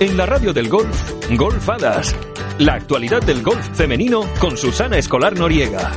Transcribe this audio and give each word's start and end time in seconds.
En 0.00 0.16
la 0.16 0.26
radio 0.26 0.52
del 0.52 0.68
golf, 0.68 1.12
Golfadas. 1.30 2.14
La 2.58 2.74
actualidad 2.74 3.22
del 3.22 3.42
golf 3.42 3.68
femenino 3.74 4.28
con 4.40 4.56
Susana 4.56 4.98
Escolar 4.98 5.38
Noriega. 5.38 5.92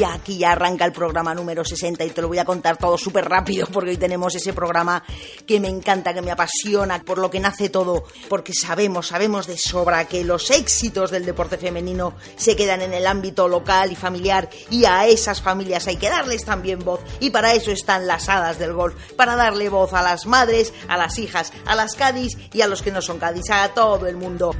Y 0.00 0.04
aquí 0.04 0.38
ya 0.38 0.52
arranca 0.52 0.86
el 0.86 0.92
programa 0.92 1.34
número 1.34 1.62
60 1.62 2.02
y 2.06 2.08
te 2.08 2.22
lo 2.22 2.28
voy 2.28 2.38
a 2.38 2.46
contar 2.46 2.78
todo 2.78 2.96
súper 2.96 3.28
rápido 3.28 3.66
porque 3.70 3.90
hoy 3.90 3.96
tenemos 3.98 4.34
ese 4.34 4.54
programa 4.54 5.04
que 5.46 5.60
me 5.60 5.68
encanta, 5.68 6.14
que 6.14 6.22
me 6.22 6.30
apasiona, 6.30 7.02
por 7.02 7.18
lo 7.18 7.28
que 7.28 7.38
nace 7.38 7.68
todo, 7.68 8.04
porque 8.30 8.54
sabemos, 8.54 9.08
sabemos 9.08 9.46
de 9.46 9.58
sobra 9.58 10.06
que 10.06 10.24
los 10.24 10.50
éxitos 10.52 11.10
del 11.10 11.26
deporte 11.26 11.58
femenino 11.58 12.14
se 12.36 12.56
quedan 12.56 12.80
en 12.80 12.94
el 12.94 13.06
ámbito 13.06 13.46
local 13.46 13.92
y 13.92 13.94
familiar 13.94 14.48
y 14.70 14.86
a 14.86 15.06
esas 15.06 15.42
familias 15.42 15.86
hay 15.86 15.96
que 15.96 16.08
darles 16.08 16.46
también 16.46 16.78
voz 16.78 17.00
y 17.20 17.28
para 17.28 17.52
eso 17.52 17.70
están 17.70 18.06
las 18.06 18.30
hadas 18.30 18.58
del 18.58 18.72
golf, 18.72 18.94
para 19.16 19.36
darle 19.36 19.68
voz 19.68 19.92
a 19.92 20.00
las 20.00 20.24
madres, 20.24 20.72
a 20.88 20.96
las 20.96 21.18
hijas, 21.18 21.52
a 21.66 21.74
las 21.74 21.94
Cádiz 21.94 22.38
y 22.54 22.62
a 22.62 22.68
los 22.68 22.80
que 22.80 22.90
no 22.90 23.02
son 23.02 23.18
Cádiz, 23.18 23.50
a 23.50 23.68
todo 23.74 24.06
el 24.06 24.16
mundo. 24.16 24.54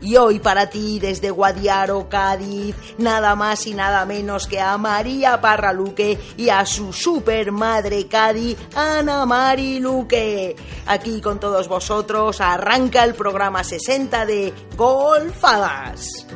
Y 0.00 0.16
hoy 0.16 0.38
para 0.38 0.70
ti 0.70 0.98
desde 0.98 1.30
Guadiaro, 1.30 2.08
Cádiz, 2.08 2.74
nada 2.98 3.34
más 3.34 3.66
y 3.66 3.74
nada 3.74 4.04
menos 4.06 4.46
que 4.46 4.60
a 4.60 4.78
María 4.78 5.40
Parraluque 5.40 6.18
y 6.36 6.48
a 6.48 6.64
su 6.64 6.92
super 6.92 7.52
madre 7.52 8.06
Cádiz, 8.06 8.56
Ana 8.74 9.26
Mari 9.26 9.78
Luque. 9.78 10.56
Aquí 10.86 11.20
con 11.20 11.38
todos 11.38 11.68
vosotros 11.68 12.40
arranca 12.40 13.04
el 13.04 13.14
programa 13.14 13.62
60 13.62 14.26
de 14.26 14.52
Golfadas. 14.76 16.26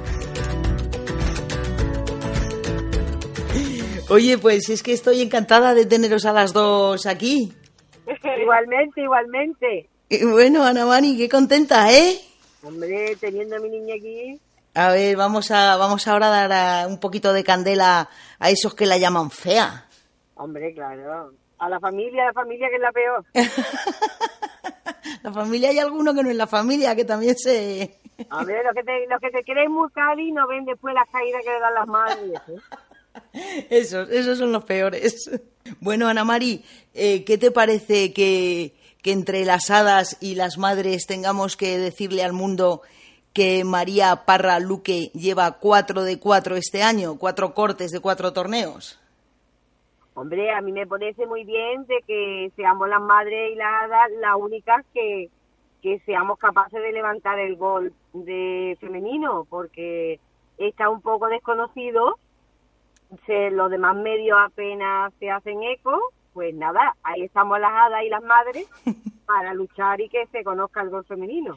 Oye, 4.10 4.36
pues 4.36 4.68
es 4.68 4.82
que 4.82 4.92
estoy 4.92 5.22
encantada 5.22 5.72
de 5.72 5.86
teneros 5.86 6.26
a 6.26 6.32
las 6.32 6.52
dos 6.52 7.06
aquí. 7.06 7.52
Igualmente, 8.42 9.00
igualmente. 9.00 9.88
Y 10.10 10.24
bueno, 10.26 10.64
Ana 10.64 10.84
Mari, 10.84 11.16
qué 11.16 11.28
contenta, 11.28 11.90
¿eh? 11.90 12.20
Hombre, 12.64 13.16
teniendo 13.20 13.56
a 13.56 13.60
mi 13.60 13.68
niña 13.68 13.94
aquí. 13.96 14.40
A 14.74 14.88
ver, 14.90 15.16
vamos 15.16 15.50
a 15.50 15.76
vamos 15.76 16.06
ahora 16.08 16.26
a 16.28 16.48
dar 16.48 16.52
a- 16.52 16.86
un 16.88 16.98
poquito 16.98 17.32
de 17.32 17.44
candela 17.44 18.08
a 18.38 18.50
esos 18.50 18.74
que 18.74 18.86
la 18.86 18.96
llaman 18.98 19.30
fea. 19.30 19.86
Hombre, 20.34 20.72
claro. 20.74 21.32
A 21.58 21.68
la 21.68 21.78
familia, 21.78 22.24
a 22.24 22.26
la 22.26 22.32
familia 22.32 22.68
que 22.68 22.76
es 22.76 22.80
la 22.82 22.92
peor. 22.92 23.24
La 25.22 25.32
familia 25.32 25.70
hay 25.70 25.78
alguno 25.78 26.14
que 26.14 26.22
no 26.22 26.28
es 26.30 26.36
la 26.36 26.46
familia, 26.46 26.94
que 26.94 27.04
también 27.06 27.34
se... 27.36 27.98
A 28.28 28.44
ver, 28.44 28.62
los 28.64 28.74
que, 28.74 28.82
te, 28.82 29.06
los 29.08 29.18
que 29.20 29.30
se 29.30 29.42
creen 29.42 29.70
muy 29.72 29.90
cari 29.90 30.30
no 30.32 30.46
ven 30.46 30.64
después 30.66 30.94
las 30.94 31.08
caídas 31.10 31.42
que 31.42 31.50
le 31.50 31.60
dan 31.60 31.74
las 31.74 31.86
madres. 31.86 32.40
¿eh? 32.48 33.66
Esos, 33.70 34.10
esos 34.10 34.36
son 34.38 34.52
los 34.52 34.64
peores. 34.64 35.30
Bueno, 35.80 36.08
Ana 36.08 36.24
Mari, 36.24 36.62
eh, 36.92 37.24
¿qué 37.24 37.38
te 37.38 37.50
parece 37.50 38.12
que, 38.12 38.74
que 39.04 39.12
entre 39.12 39.44
las 39.44 39.70
hadas 39.70 40.16
y 40.22 40.34
las 40.34 40.56
madres 40.56 41.06
tengamos 41.06 41.58
que 41.58 41.76
decirle 41.76 42.24
al 42.24 42.32
mundo 42.32 42.80
que 43.34 43.62
María 43.62 44.24
Parra 44.24 44.58
Luque 44.60 45.10
lleva 45.12 45.58
cuatro 45.60 46.04
de 46.04 46.18
cuatro 46.18 46.56
este 46.56 46.82
año, 46.82 47.18
cuatro 47.18 47.52
cortes 47.52 47.90
de 47.90 48.00
cuatro 48.00 48.32
torneos? 48.32 48.98
Hombre, 50.14 50.50
a 50.50 50.62
mí 50.62 50.72
me 50.72 50.86
parece 50.86 51.26
muy 51.26 51.44
bien 51.44 51.84
de 51.86 52.00
que 52.06 52.50
seamos 52.56 52.88
las 52.88 53.02
madres 53.02 53.52
y 53.52 53.56
las 53.56 53.82
hadas 53.82 54.10
las 54.20 54.36
únicas 54.36 54.86
que, 54.94 55.28
que 55.82 55.98
seamos 56.06 56.38
capaces 56.38 56.80
de 56.80 56.92
levantar 56.92 57.38
el 57.38 57.56
gol 57.56 57.92
de 58.14 58.78
femenino, 58.80 59.46
porque 59.50 60.18
está 60.56 60.88
un 60.88 61.02
poco 61.02 61.28
desconocido, 61.28 62.16
se, 63.26 63.50
los 63.50 63.70
demás 63.70 63.96
medios 63.96 64.38
apenas 64.40 65.12
se 65.18 65.30
hacen 65.30 65.62
eco, 65.62 66.00
pues 66.34 66.52
nada, 66.54 66.96
ahí 67.04 67.22
estamos 67.22 67.58
las 67.60 67.70
hadas 67.70 68.02
y 68.04 68.10
las 68.10 68.22
madres 68.22 68.68
para 69.26 69.54
luchar 69.54 70.00
y 70.00 70.08
que 70.08 70.26
se 70.26 70.42
conozca 70.44 70.82
el 70.82 70.90
gol 70.90 71.04
femenino. 71.04 71.56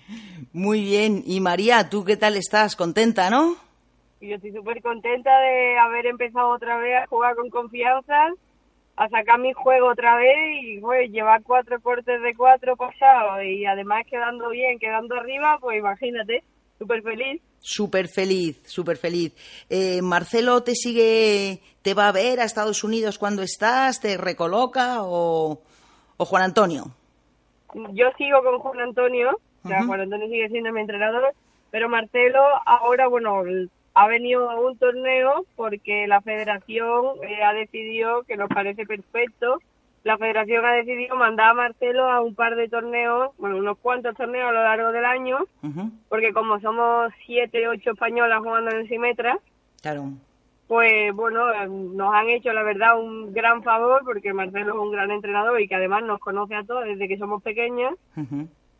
Muy 0.53 0.81
bien. 0.81 1.23
Y 1.25 1.41
María, 1.41 1.89
¿tú 1.89 2.05
qué 2.05 2.15
tal 2.15 2.37
estás? 2.37 2.75
¿Contenta, 2.75 3.29
no? 3.29 3.55
Yo 4.21 4.35
estoy 4.35 4.51
súper 4.51 4.81
contenta 4.81 5.37
de 5.41 5.77
haber 5.77 6.05
empezado 6.05 6.49
otra 6.49 6.77
vez 6.77 7.03
a 7.03 7.07
jugar 7.07 7.35
con 7.35 7.49
confianza, 7.49 8.29
a 8.95 9.09
sacar 9.09 9.39
mi 9.39 9.53
juego 9.53 9.89
otra 9.89 10.15
vez 10.15 10.37
y 10.61 10.79
pues 10.79 11.11
llevar 11.11 11.43
cuatro 11.43 11.79
cortes 11.81 12.21
de 12.21 12.35
cuatro 12.35 12.75
pasados 12.75 13.43
y 13.43 13.65
además 13.65 14.05
quedando 14.09 14.49
bien, 14.49 14.79
quedando 14.79 15.15
arriba, 15.15 15.57
pues 15.59 15.79
imagínate, 15.79 16.43
súper 16.79 17.01
feliz. 17.03 17.41
Súper 17.59 18.07
feliz, 18.07 18.61
súper 18.65 18.97
feliz. 18.97 19.33
Eh, 19.69 20.01
Marcelo 20.01 20.63
te 20.63 20.73
sigue, 20.73 21.61
te 21.81 21.93
va 21.93 22.07
a 22.07 22.11
ver 22.11 22.39
a 22.39 22.45
Estados 22.45 22.83
Unidos 22.83 23.17
cuando 23.17 23.41
estás, 23.41 23.99
te 23.99 24.17
recoloca 24.17 25.03
o, 25.03 25.61
o 26.17 26.25
Juan 26.25 26.43
Antonio. 26.43 26.91
Yo 27.93 28.05
sigo 28.17 28.41
con 28.43 28.59
Juan 28.59 28.79
Antonio, 28.79 29.37
o 29.63 29.67
sea, 29.67 29.83
Juan 29.85 30.01
Antonio 30.01 30.27
sigue 30.27 30.47
siendo 30.49 30.71
mi 30.71 30.81
entrenador, 30.81 31.33
pero 31.69 31.89
Marcelo 31.89 32.41
ahora, 32.65 33.07
bueno, 33.07 33.43
ha 33.93 34.07
venido 34.07 34.49
a 34.49 34.59
un 34.59 34.77
torneo 34.77 35.45
porque 35.55 36.07
la 36.07 36.21
federación 36.21 37.17
eh, 37.23 37.43
ha 37.43 37.53
decidido 37.53 38.23
que 38.23 38.37
nos 38.37 38.47
parece 38.47 38.85
perfecto. 38.85 39.59
La 40.03 40.17
federación 40.17 40.65
ha 40.65 40.71
decidido 40.73 41.15
mandar 41.17 41.49
a 41.49 41.53
Marcelo 41.53 42.09
a 42.09 42.21
un 42.21 42.33
par 42.33 42.55
de 42.55 42.69
torneos, 42.69 43.31
bueno, 43.37 43.57
unos 43.57 43.77
cuantos 43.79 44.15
torneos 44.15 44.49
a 44.49 44.53
lo 44.53 44.63
largo 44.63 44.91
del 44.91 45.03
año, 45.05 45.39
porque 46.07 46.31
como 46.33 46.59
somos 46.61 47.11
siete, 47.25 47.67
ocho 47.67 47.91
españolas 47.91 48.39
jugando 48.39 48.71
en 48.71 48.77
el 48.77 48.87
Simetra, 48.87 49.37
Claro. 49.81 50.05
pues 50.67 51.13
bueno, 51.13 51.51
eh, 51.51 51.67
nos 51.67 52.13
han 52.13 52.29
hecho 52.29 52.53
la 52.53 52.63
verdad 52.63 52.97
un 52.99 53.33
gran 53.33 53.63
favor 53.63 54.01
porque 54.05 54.31
Marcelo 54.33 54.73
es 54.73 54.79
un 54.79 54.91
gran 54.91 55.11
entrenador 55.11 55.59
y 55.59 55.67
que 55.67 55.75
además 55.75 56.03
nos 56.03 56.19
conoce 56.19 56.55
a 56.55 56.63
todos 56.63 56.85
desde 56.85 57.07
que 57.07 57.17
somos 57.17 57.43
pequeñas 57.43 57.93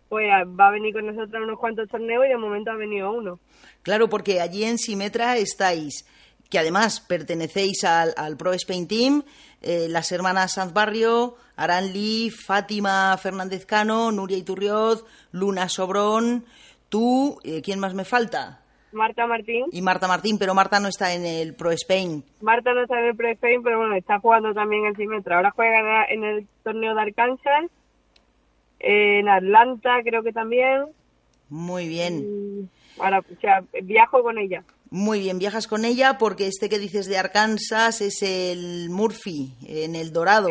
pues 0.09 0.31
a- 0.31 0.45
va 0.45 0.69
a 0.69 0.71
venir 0.71 0.93
con 0.93 1.05
nosotros 1.05 1.43
unos 1.43 1.59
cuantos 1.59 1.89
torneos 1.89 2.25
y 2.25 2.29
de 2.29 2.37
momento 2.37 2.71
ha 2.71 2.75
venido 2.75 3.11
uno. 3.11 3.39
Claro, 3.83 4.07
porque 4.07 4.39
allí 4.39 4.63
en 4.63 4.77
Simetra 4.77 5.35
estáis, 5.35 6.05
que 6.49 6.59
además 6.59 7.01
pertenecéis 7.01 7.83
al, 7.83 8.13
al 8.17 8.37
Pro 8.37 8.53
Spain 8.53 8.87
Team, 8.87 9.23
eh, 9.61 9.87
las 9.89 10.11
hermanas 10.11 10.53
Sanz 10.53 10.73
Barrio, 10.73 11.35
Aran 11.55 11.91
Lee, 11.91 12.29
Fátima 12.29 13.17
Fernández 13.17 13.65
Cano, 13.65 14.11
Nuria 14.11 14.37
Iturrioz, 14.37 15.03
Luna 15.31 15.67
Sobrón, 15.69 16.45
tú, 16.89 17.39
eh, 17.43 17.61
¿quién 17.61 17.79
más 17.79 17.93
me 17.93 18.05
falta? 18.05 18.61
Marta 18.91 19.27
Martín. 19.27 19.65
Y 19.71 19.81
Marta 19.81 20.07
Martín, 20.07 20.37
pero 20.37 20.53
Marta 20.53 20.79
no 20.79 20.87
está 20.87 21.13
en 21.13 21.25
el 21.25 21.53
Pro 21.55 21.71
Spain. 21.71 22.23
Marta 22.41 22.73
no 22.73 22.83
está 22.83 22.99
en 22.99 23.07
el 23.07 23.15
Pro 23.15 23.29
Spain, 23.29 23.61
pero 23.61 23.79
bueno, 23.79 23.95
está 23.95 24.19
jugando 24.19 24.53
también 24.53 24.85
en 24.85 24.95
Simetra. 24.95 25.37
Ahora 25.37 25.51
juega 25.51 26.05
en 26.05 26.23
el 26.23 26.47
torneo 26.63 26.95
de 26.95 27.01
Arkansas, 27.01 27.65
en 28.79 29.27
Atlanta 29.27 29.97
creo 30.03 30.23
que 30.23 30.31
también. 30.31 30.85
Muy 31.49 31.87
bien. 31.87 32.19
Y 32.19 32.69
Ahora, 32.99 33.19
o 33.19 33.41
sea, 33.41 33.63
viajo 33.83 34.23
con 34.23 34.37
ella. 34.37 34.63
Muy 34.89 35.19
bien, 35.19 35.37
viajas 35.37 35.67
con 35.67 35.83
ella 35.83 36.17
porque 36.17 36.47
este 36.47 36.69
que 36.69 36.79
dices 36.79 37.07
de 37.07 37.17
Arkansas 37.17 37.99
es 38.01 38.21
el 38.21 38.89
Murphy, 38.89 39.53
en 39.65 39.95
el 39.95 40.13
Dorado, 40.13 40.49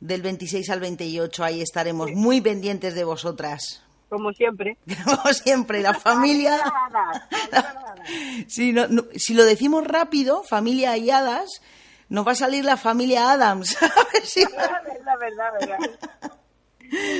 del 0.00 0.22
26 0.22 0.70
al 0.70 0.80
28. 0.80 1.42
Ahí 1.42 1.60
estaremos 1.60 2.12
muy 2.12 2.40
pendientes 2.40 2.94
de 2.94 3.02
vosotras. 3.04 3.82
Como 4.08 4.32
siempre. 4.32 4.76
Como 5.04 5.32
siempre, 5.32 5.80
la 5.82 5.94
familia. 5.94 6.60
Si, 8.46 8.72
no- 8.74 8.86
no- 8.88 9.06
si 9.16 9.34
lo 9.34 9.44
decimos 9.44 9.84
rápido, 9.86 10.42
familia 10.44 10.96
y 10.96 11.10
hadas, 11.10 11.50
nos 12.08 12.26
va 12.26 12.32
a 12.32 12.36
salir 12.36 12.64
la 12.64 12.76
familia 12.76 13.32
Adams. 13.32 13.76
La 13.80 14.82
verdad, 14.82 15.18
verdad, 15.18 15.52
verdad. 15.60 15.98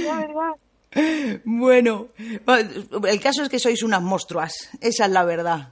La 0.05 0.19
verdad. 0.20 1.41
Bueno, 1.44 2.08
el 3.08 3.20
caso 3.20 3.43
es 3.43 3.49
que 3.49 3.58
sois 3.58 3.82
unas 3.82 4.02
monstruas, 4.02 4.52
esa 4.81 5.06
es 5.06 5.11
la 5.11 5.25
verdad. 5.25 5.70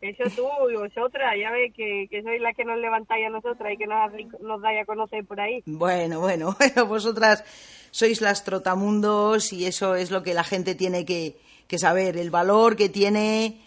Eso 0.00 0.24
tú 0.34 0.70
y 0.70 0.76
vosotras, 0.76 1.34
ya 1.38 1.50
ves 1.50 1.72
que, 1.74 2.06
que 2.10 2.22
sois 2.22 2.40
las 2.40 2.56
que 2.56 2.64
nos 2.64 2.78
levantáis 2.78 3.26
a 3.26 3.30
nosotras 3.30 3.72
y 3.74 3.76
que 3.76 3.86
nos, 3.86 4.10
nos 4.40 4.62
dais 4.62 4.80
a 4.80 4.86
conocer 4.86 5.26
por 5.26 5.38
ahí. 5.38 5.62
Bueno, 5.66 6.20
bueno, 6.20 6.56
bueno, 6.58 6.86
vosotras 6.86 7.44
sois 7.90 8.20
las 8.22 8.44
trotamundos 8.44 9.52
y 9.52 9.66
eso 9.66 9.94
es 9.94 10.10
lo 10.10 10.22
que 10.22 10.32
la 10.32 10.44
gente 10.44 10.74
tiene 10.74 11.04
que, 11.04 11.36
que 11.66 11.78
saber, 11.78 12.16
el 12.16 12.30
valor 12.30 12.76
que 12.76 12.88
tiene 12.88 13.60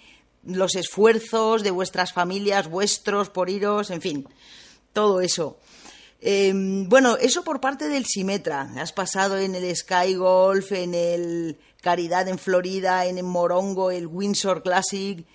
los 0.45 0.75
esfuerzos 0.75 1.63
de 1.63 1.71
vuestras 1.71 2.13
familias, 2.13 2.69
vuestros 2.69 3.29
por 3.29 3.49
iros, 3.49 3.91
en 3.91 4.01
fin, 4.01 4.27
todo 4.91 5.21
eso. 5.21 5.59
Em, 6.19 6.87
bueno, 6.87 7.17
eso 7.17 7.43
por 7.43 7.59
parte 7.59 7.89
del 7.89 8.05
Simetra. 8.05 8.71
Has 8.77 8.93
pasado 8.93 9.37
en 9.37 9.55
el 9.55 9.75
Sky 9.75 10.15
Golf, 10.15 10.71
en 10.71 10.93
el 10.95 11.57
Caridad 11.81 12.27
en 12.29 12.39
Florida, 12.39 13.05
en 13.05 13.17
el 13.17 13.25
Morongo, 13.25 13.91
el 13.91 14.07
Windsor 14.07 14.63
Classic, 14.63 15.25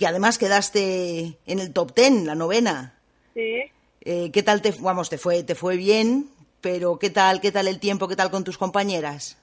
que 0.00 0.06
además 0.06 0.38
quedaste 0.38 1.36
en 1.44 1.58
el 1.58 1.74
top 1.74 1.92
ten, 1.92 2.26
la 2.26 2.34
novena. 2.34 2.94
Sí. 3.34 3.70
Eh, 4.00 4.30
¿Qué 4.32 4.42
tal 4.42 4.62
te, 4.62 4.72
vamos, 4.80 5.10
te 5.10 5.18
fue, 5.18 5.42
te 5.42 5.54
fue 5.54 5.76
bien? 5.76 6.24
Pero 6.62 6.98
¿qué 6.98 7.10
tal, 7.10 7.42
qué 7.42 7.52
tal 7.52 7.68
el 7.68 7.78
tiempo? 7.78 8.08
¿Qué 8.08 8.16
tal 8.16 8.30
con 8.30 8.42
tus 8.42 8.56
compañeras? 8.56 9.38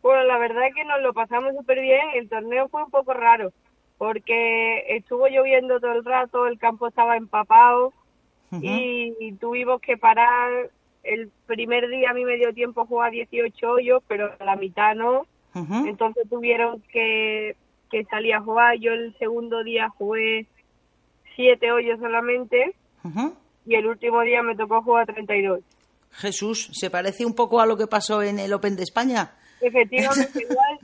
Bueno, 0.00 0.22
la 0.22 0.38
verdad 0.38 0.68
es 0.68 0.74
que 0.76 0.84
nos 0.84 1.02
lo 1.02 1.12
pasamos 1.12 1.52
súper 1.56 1.80
bien. 1.80 2.00
El 2.14 2.28
torneo 2.28 2.68
fue 2.68 2.84
un 2.84 2.92
poco 2.92 3.12
raro 3.12 3.52
porque 3.98 4.84
estuvo 4.96 5.26
lloviendo 5.26 5.80
todo 5.80 5.94
el 5.94 6.04
rato, 6.04 6.46
el 6.46 6.60
campo 6.60 6.86
estaba 6.86 7.16
empapado 7.16 7.92
y, 8.52 9.32
tuvimos 9.40 9.80
que 9.80 9.96
parar. 9.96 10.70
El 11.02 11.28
primer 11.46 11.88
día 11.88 12.10
a 12.10 12.14
mí 12.14 12.24
me 12.24 12.36
dio 12.36 12.54
tiempo 12.54 12.82
a 12.82 12.86
jugar 12.86 13.10
18 13.10 13.68
hoyos, 13.68 14.00
pero 14.06 14.30
la 14.38 14.54
mitad 14.54 14.94
no. 14.94 15.26
Entonces 15.54 16.30
tuvieron 16.30 16.80
que, 16.92 17.56
que 17.92 18.04
salir 18.06 18.34
a 18.34 18.40
jugar. 18.40 18.76
Yo 18.78 18.92
el 18.92 19.16
segundo 19.18 19.62
día 19.62 19.88
jugué 19.90 20.46
7 21.36 21.70
hoyos 21.70 22.00
solamente 22.00 22.74
y 23.66 23.74
el 23.74 23.86
último 23.86 24.22
día 24.22 24.42
me 24.42 24.56
tocó 24.56 24.82
jugar 24.82 25.06
32. 25.06 25.60
Jesús, 26.10 26.70
¿se 26.72 26.90
parece 26.90 27.24
un 27.24 27.34
poco 27.34 27.60
a 27.60 27.66
lo 27.66 27.76
que 27.76 27.86
pasó 27.86 28.22
en 28.22 28.38
el 28.38 28.52
Open 28.52 28.76
de 28.76 28.82
España? 28.82 29.32
Efectivamente, 29.60 30.42
igual, 30.50 30.78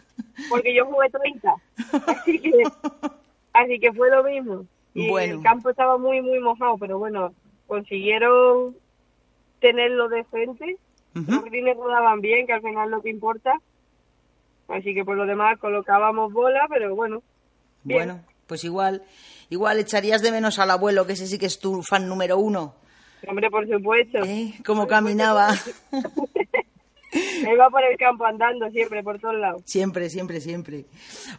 porque 0.49 0.75
yo 0.75 0.87
jugué 0.87 1.09
30. 1.11 1.55
Así 2.07 2.39
que, 2.39 2.63
así 3.53 3.81
que 3.81 3.93
fue 3.93 4.11
lo 4.11 4.23
mismo. 4.23 4.65
Y 4.95 5.13
el 5.15 5.43
campo 5.43 5.71
estaba 5.71 5.99
muy, 5.99 6.21
muy 6.23 6.41
mojado, 6.41 6.77
pero 6.79 6.99
bueno, 6.99 7.33
consiguieron 7.67 8.77
tenerlo 9.61 10.09
decente. 10.09 10.77
Los 11.15 11.45
greens 11.45 11.77
rodaban 11.77 12.21
bien, 12.21 12.47
que 12.47 12.53
al 12.53 12.63
final 12.63 12.87
es 12.87 12.91
lo 12.91 13.03
que 13.03 13.11
importa. 13.11 13.53
Así 14.69 14.95
que 14.95 15.05
por 15.05 15.17
lo 15.17 15.27
demás 15.27 15.59
colocábamos 15.59 16.33
bola, 16.33 16.67
pero 16.69 16.95
bueno. 16.95 17.23
Bueno, 17.85 18.21
pues 18.47 18.65
igual, 18.65 19.03
igual 19.49 19.79
echarías 19.79 20.23
de 20.23 20.31
menos 20.31 20.59
al 20.59 20.71
abuelo, 20.71 21.07
que 21.07 21.15
ese 21.15 21.27
sí 21.27 21.39
que 21.39 21.47
es 21.47 21.59
tu 21.59 21.83
fan 21.83 22.09
número 22.09 22.39
uno. 22.39 22.75
Hombre, 23.27 23.51
por 23.51 23.67
supuesto. 23.69 24.19
¿Eh? 24.25 24.55
¿Cómo 24.65 24.87
caminaba? 24.87 25.55
Él 27.13 27.59
va 27.59 27.71
por 27.71 27.83
el 27.83 27.97
campo 27.97 28.27
andando 28.27 28.69
siempre, 28.71 29.03
por 29.03 29.19
todos 29.19 29.37
lados. 29.37 29.63
Siempre, 29.65 30.11
siempre, 30.11 30.41
siempre. 30.41 30.85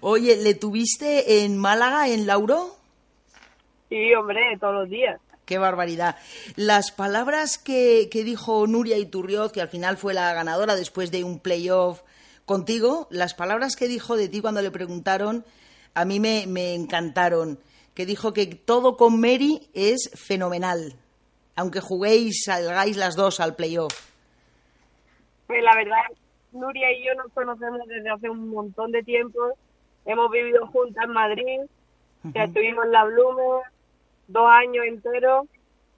Oye, 0.01 0.35
¿le 0.37 0.55
tuviste 0.55 1.43
en 1.43 1.57
Málaga, 1.57 2.09
en 2.09 2.25
Lauro? 2.25 2.75
Sí, 3.89 4.13
hombre, 4.15 4.41
todos 4.59 4.73
los 4.73 4.89
días. 4.89 5.21
Qué 5.45 5.57
barbaridad. 5.57 6.15
Las 6.55 6.91
palabras 6.91 7.57
que, 7.57 8.07
que 8.11 8.23
dijo 8.23 8.65
Nuria 8.67 8.97
Iturrioz, 8.97 9.51
que 9.51 9.61
al 9.61 9.67
final 9.67 9.97
fue 9.97 10.13
la 10.13 10.33
ganadora 10.33 10.75
después 10.75 11.11
de 11.11 11.23
un 11.23 11.39
playoff 11.39 12.01
contigo, 12.49 13.07
las 13.11 13.35
palabras 13.35 13.75
que 13.75 13.87
dijo 13.87 14.17
de 14.17 14.27
ti 14.27 14.41
cuando 14.41 14.63
le 14.63 14.71
preguntaron, 14.71 15.45
a 15.93 16.03
mí 16.03 16.19
me, 16.19 16.45
me 16.47 16.73
encantaron. 16.73 17.59
Que 17.93 18.07
dijo 18.07 18.33
que 18.33 18.47
todo 18.47 18.97
con 18.97 19.21
Mary 19.21 19.69
es 19.75 20.09
fenomenal, 20.15 20.95
aunque 21.55 21.79
juguéis, 21.79 22.45
salgáis 22.45 22.97
las 22.97 23.15
dos 23.15 23.39
al 23.39 23.55
playoff. 23.55 23.93
Pues 25.45 25.61
la 25.61 25.75
verdad, 25.75 26.01
Nuria 26.51 26.91
y 26.91 27.05
yo 27.05 27.13
nos 27.13 27.31
conocemos 27.33 27.81
desde 27.87 28.09
hace 28.09 28.27
un 28.31 28.49
montón 28.49 28.91
de 28.93 29.03
tiempo. 29.03 29.39
Hemos 30.05 30.31
vivido 30.31 30.65
juntas 30.69 31.03
en 31.03 31.11
Madrid, 31.11 31.59
ya 32.33 32.45
estuvimos 32.45 32.83
en 32.85 32.91
la 32.93 33.05
Blume 33.05 33.61
dos 34.27 34.47
años 34.49 34.85
enteros. 34.87 35.45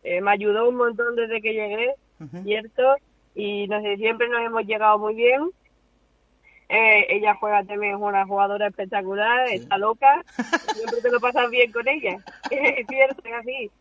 Eh, 0.03 0.19
me 0.19 0.31
ayudó 0.31 0.68
un 0.68 0.75
montón 0.75 1.15
desde 1.15 1.42
que 1.42 1.53
llegué, 1.53 1.95
¿cierto? 2.44 2.95
Y 3.36 3.68
no 3.69 3.81
sé, 3.81 3.95
siempre 3.95 4.27
nos 4.27 4.42
hemos 4.42 4.65
llegado 4.65 5.00
muy 5.00 5.15
bien. 5.15 5.50
Eh, 6.73 7.06
ella 7.09 7.35
juega 7.35 7.63
también, 7.65 7.95
es 7.95 8.01
una 8.01 8.25
jugadora 8.25 8.68
espectacular, 8.68 9.47
está 9.50 9.77
loca. 9.77 10.23
Siempre 10.73 11.01
te 11.01 11.12
lo 11.12 11.19
pasas 11.19 11.50
bien 11.50 11.71
con 11.71 11.88
ella. 11.88 12.18
es 12.50 12.88
cierto, 12.88 13.21
es 13.25 13.33
así 13.33 13.71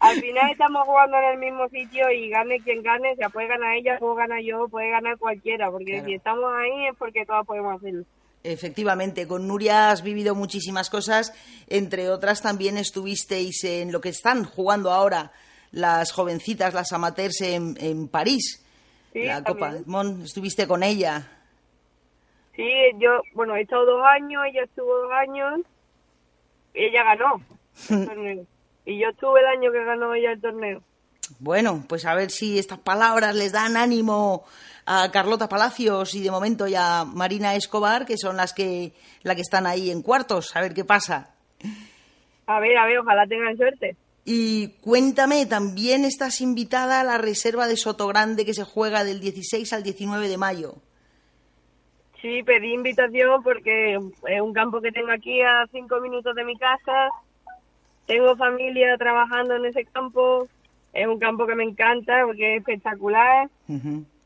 al 0.00 0.20
final 0.20 0.50
estamos 0.50 0.86
jugando 0.86 1.16
en 1.18 1.24
el 1.32 1.38
mismo 1.38 1.68
sitio 1.68 2.10
y 2.10 2.30
gane 2.30 2.60
quien 2.60 2.82
gane, 2.82 3.16
sea 3.16 3.30
puede 3.30 3.48
ganar 3.48 3.76
ella, 3.76 3.98
puede 3.98 4.16
ganar 4.16 4.40
yo, 4.42 4.68
puede 4.68 4.90
ganar 4.90 5.18
cualquiera, 5.18 5.70
porque 5.70 6.02
si 6.04 6.14
estamos 6.14 6.52
ahí 6.56 6.86
es 6.86 6.96
porque 6.96 7.26
todas 7.26 7.46
podemos 7.46 7.76
hacerlo. 7.76 8.04
Efectivamente, 8.44 9.26
con 9.26 9.48
Nuria 9.48 9.90
has 9.90 10.02
vivido 10.02 10.34
muchísimas 10.34 10.90
cosas, 10.90 11.32
entre 11.66 12.08
otras 12.10 12.40
también 12.40 12.78
estuvisteis 12.78 13.64
en 13.64 13.90
lo 13.90 14.00
que 14.00 14.10
están 14.10 14.44
jugando 14.44 14.92
ahora 14.92 15.32
las 15.72 16.12
jovencitas, 16.12 16.72
las 16.72 16.92
amateurs 16.92 17.40
en, 17.40 17.76
en 17.80 18.08
París, 18.08 18.64
la 19.12 19.42
Copa 19.42 19.70
Edmond, 19.70 20.24
estuviste 20.24 20.68
con 20.68 20.84
ella. 20.84 21.37
Sí, 22.58 22.64
yo, 22.98 23.22
bueno, 23.34 23.54
he 23.54 23.60
estado 23.60 23.86
dos 23.86 24.04
años, 24.04 24.42
ella 24.50 24.64
estuvo 24.64 24.92
dos 24.98 25.12
años, 25.12 25.60
ella 26.74 27.04
ganó. 27.04 27.40
Y 28.84 28.98
yo 28.98 29.10
estuve 29.10 29.40
el 29.40 29.46
año 29.46 29.70
que 29.70 29.84
ganó 29.84 30.14
ella 30.14 30.32
el 30.32 30.40
torneo. 30.40 30.80
Bueno, 31.40 31.84
pues 31.86 32.06
a 32.06 32.14
ver 32.14 32.30
si 32.30 32.58
estas 32.58 32.78
palabras 32.78 33.36
les 33.36 33.52
dan 33.52 33.76
ánimo 33.76 34.46
a 34.86 35.10
Carlota 35.12 35.46
Palacios 35.46 36.14
y 36.14 36.22
de 36.22 36.30
momento 36.30 36.66
ya 36.66 37.04
Marina 37.04 37.54
Escobar, 37.54 38.06
que 38.06 38.16
son 38.16 38.38
las 38.38 38.54
que, 38.54 38.94
la 39.24 39.34
que 39.34 39.42
están 39.42 39.66
ahí 39.66 39.90
en 39.90 40.00
cuartos. 40.00 40.56
A 40.56 40.62
ver 40.62 40.72
qué 40.72 40.86
pasa. 40.86 41.34
A 42.46 42.60
ver, 42.60 42.78
a 42.78 42.86
ver, 42.86 42.98
ojalá 43.00 43.26
tengan 43.26 43.58
suerte. 43.58 43.94
Y 44.24 44.68
cuéntame, 44.80 45.44
también 45.44 46.06
estás 46.06 46.40
invitada 46.40 47.00
a 47.00 47.04
la 47.04 47.18
reserva 47.18 47.68
de 47.68 47.76
Sotogrande 47.76 48.46
que 48.46 48.54
se 48.54 48.64
juega 48.64 49.04
del 49.04 49.20
16 49.20 49.70
al 49.74 49.82
19 49.82 50.30
de 50.30 50.38
mayo. 50.38 50.76
Sí, 52.20 52.42
pedí 52.42 52.74
invitación 52.74 53.42
porque 53.42 53.94
es 53.94 54.40
un 54.40 54.52
campo 54.52 54.80
que 54.80 54.90
tengo 54.90 55.12
aquí 55.12 55.40
a 55.42 55.66
cinco 55.70 56.00
minutos 56.00 56.34
de 56.34 56.44
mi 56.44 56.56
casa 56.56 57.10
tengo 58.08 58.34
familia 58.36 58.96
trabajando 58.96 59.54
en 59.54 59.66
ese 59.66 59.84
campo, 59.84 60.48
es 60.94 61.06
un 61.06 61.18
campo 61.18 61.46
que 61.46 61.54
me 61.54 61.62
encanta 61.62 62.22
porque 62.24 62.54
es 62.54 62.60
espectacular 62.60 63.50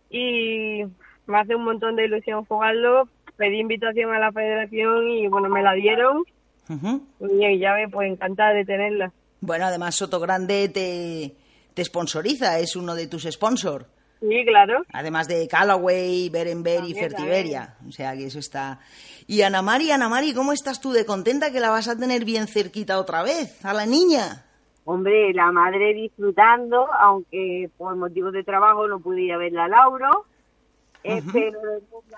y 0.08 0.84
me 1.26 1.38
hace 1.38 1.56
un 1.56 1.64
montón 1.64 1.96
de 1.96 2.04
ilusión 2.06 2.44
jugarlo. 2.44 3.08
Pedí 3.36 3.58
invitación 3.58 4.14
a 4.14 4.20
la 4.20 4.30
federación 4.30 5.10
y 5.10 5.26
bueno, 5.26 5.48
me 5.48 5.62
la 5.62 5.72
dieron 5.72 6.22
y 6.68 7.58
ya 7.58 7.74
me 7.74 7.88
pues 7.88 8.12
encantada 8.12 8.54
de 8.54 8.64
tenerla. 8.64 9.12
Bueno, 9.40 9.66
además 9.66 9.96
Soto 9.96 10.20
Grande 10.20 10.68
te, 10.68 11.34
te 11.74 11.84
sponsoriza, 11.84 12.60
es 12.60 12.76
uno 12.76 12.94
de 12.94 13.08
tus 13.08 13.24
sponsors. 13.24 13.84
Sí, 14.22 14.44
claro. 14.46 14.84
Además 14.92 15.26
de 15.26 15.48
Callaway, 15.48 16.28
Berenber 16.28 16.84
y 16.84 16.94
Fertiberia. 16.94 17.74
O 17.88 17.90
sea 17.90 18.16
que 18.16 18.26
eso 18.26 18.38
está. 18.38 18.78
Y 19.26 19.42
Ana 19.42 19.62
Mari, 19.62 19.90
Ana 19.90 20.08
Mari, 20.08 20.32
¿cómo 20.32 20.52
estás 20.52 20.80
tú 20.80 20.92
de 20.92 21.04
contenta 21.04 21.50
que 21.50 21.58
la 21.58 21.70
vas 21.70 21.88
a 21.88 21.98
tener 21.98 22.24
bien 22.24 22.46
cerquita 22.46 23.00
otra 23.00 23.24
vez, 23.24 23.64
a 23.64 23.74
la 23.74 23.84
niña? 23.84 24.46
Hombre, 24.84 25.32
la 25.32 25.50
madre 25.50 25.92
disfrutando, 25.94 26.92
aunque 26.92 27.68
por 27.76 27.96
motivos 27.96 28.32
de 28.32 28.44
trabajo 28.44 28.86
no 28.86 29.00
pudiera 29.00 29.38
verla 29.38 29.64
a 29.64 29.68
Lauro. 29.68 30.26
Espero 31.02 31.58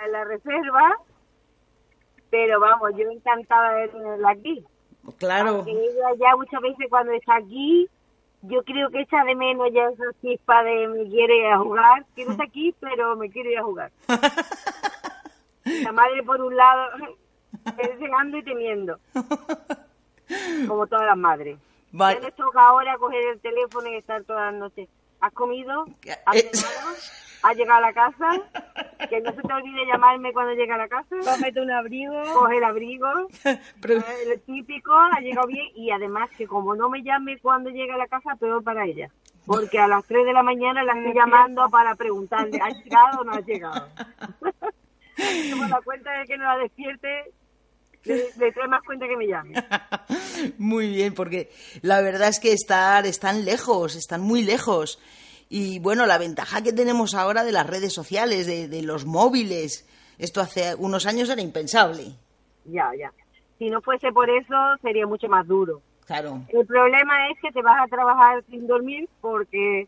en 0.04 0.12
la 0.12 0.24
reserva. 0.24 0.98
Pero 2.28 2.60
vamos, 2.60 2.90
yo 2.98 3.10
encantada 3.10 3.76
de 3.76 3.88
tenerla 3.88 4.30
aquí. 4.30 4.64
Claro. 5.18 5.64
ella 5.66 6.08
ya 6.18 6.36
muchas 6.36 6.60
veces 6.60 6.86
cuando 6.90 7.12
está 7.12 7.36
aquí 7.36 7.88
yo 8.48 8.62
creo 8.64 8.90
que 8.90 9.00
echa 9.00 9.24
de 9.24 9.34
menos 9.34 9.68
ya 9.72 9.88
esa 9.88 10.04
chispa 10.20 10.62
de 10.62 10.88
me 10.88 11.08
quiere 11.08 11.38
ir 11.38 11.46
a 11.46 11.58
jugar, 11.58 12.04
que 12.14 12.24
no 12.24 12.32
está 12.32 12.44
aquí, 12.44 12.74
pero 12.80 13.16
me 13.16 13.30
quiere 13.30 13.52
ir 13.52 13.58
a 13.58 13.64
jugar. 13.64 13.90
La 15.64 15.92
madre 15.92 16.22
por 16.22 16.40
un 16.42 16.54
lado 16.54 16.90
deseando 17.76 18.36
y 18.36 18.42
temiendo, 18.42 18.98
como 20.68 20.86
todas 20.86 21.06
las 21.06 21.16
madres. 21.16 21.58
Vale. 21.90 22.20
les 22.20 22.34
toca 22.34 22.66
ahora 22.66 22.98
coger 22.98 23.24
el 23.28 23.40
teléfono 23.40 23.88
y 23.88 23.94
estar 23.94 24.22
todas 24.24 24.52
las 24.52 24.60
noches. 24.60 24.88
¿Has 25.20 25.32
comido? 25.32 25.86
¿Has 26.26 26.42
eh, 27.44 27.50
¿Has 27.50 27.56
llegado 27.56 27.78
a 27.78 27.88
la 27.88 27.92
casa? 27.92 28.30
Que 29.08 29.20
no 29.20 29.32
se 29.32 29.42
te 29.42 29.52
olvide 29.52 29.86
llamarme 29.86 30.32
cuando 30.32 30.54
llegue 30.54 30.72
a 30.72 30.78
la 30.78 30.88
casa. 30.88 31.16
Cógete 31.22 31.60
un 31.60 31.70
abrigo. 31.70 32.22
Coge 32.32 32.56
el 32.56 32.64
abrigo. 32.64 33.08
Pero... 33.80 34.02
El 34.26 34.40
típico, 34.42 34.92
ha 34.94 35.20
llegado 35.20 35.46
bien. 35.46 35.66
Y 35.74 35.90
además 35.90 36.30
que 36.36 36.46
como 36.46 36.74
no 36.74 36.88
me 36.88 37.02
llame 37.02 37.38
cuando 37.38 37.70
llegue 37.70 37.92
a 37.92 37.98
la 37.98 38.08
casa, 38.08 38.36
peor 38.36 38.62
para 38.62 38.86
ella. 38.86 39.10
Porque 39.46 39.78
a 39.78 39.86
las 39.86 40.04
3 40.04 40.24
de 40.24 40.32
la 40.32 40.42
mañana 40.42 40.82
la 40.82 40.94
estoy 40.94 41.14
llamando 41.14 41.68
para 41.68 41.94
preguntarle, 41.94 42.58
¿ha 42.62 42.70
llegado 42.70 43.20
o 43.20 43.24
no 43.24 43.32
ha 43.32 43.40
llegado? 43.40 43.88
como 45.50 45.64
la 45.66 45.80
cuenta 45.82 46.18
de 46.18 46.24
que 46.24 46.36
no 46.38 46.44
la 46.44 46.56
despierte, 46.58 47.32
le, 48.04 48.52
trae 48.52 48.68
más 48.68 48.82
cuenta 48.82 49.06
que 49.06 49.16
me 49.16 49.26
llame. 49.26 49.54
Muy 50.58 50.88
bien, 50.88 51.14
porque 51.14 51.50
la 51.82 52.00
verdad 52.00 52.28
es 52.28 52.40
que 52.40 52.52
estar, 52.52 53.06
están 53.06 53.44
lejos, 53.44 53.96
están 53.96 54.20
muy 54.20 54.42
lejos. 54.42 54.98
Y 55.56 55.78
bueno, 55.78 56.04
la 56.04 56.18
ventaja 56.18 56.64
que 56.64 56.72
tenemos 56.72 57.14
ahora 57.14 57.44
de 57.44 57.52
las 57.52 57.64
redes 57.64 57.92
sociales, 57.92 58.44
de, 58.48 58.82
los 58.82 59.06
móviles, 59.06 59.88
esto 60.18 60.40
hace 60.40 60.74
unos 60.74 61.06
años 61.06 61.30
era 61.30 61.40
impensable. 61.40 62.06
Ya, 62.64 62.90
ya. 62.98 63.12
Si 63.56 63.70
no 63.70 63.80
fuese 63.80 64.10
por 64.10 64.28
eso, 64.28 64.56
sería 64.82 65.06
mucho 65.06 65.28
más 65.28 65.46
duro. 65.46 65.80
Claro. 66.06 66.40
El 66.48 66.66
problema 66.66 67.28
es 67.30 67.38
que 67.40 67.52
te 67.52 67.62
vas 67.62 67.80
a 67.80 67.86
trabajar 67.86 68.42
sin 68.50 68.66
dormir 68.66 69.08
porque 69.20 69.86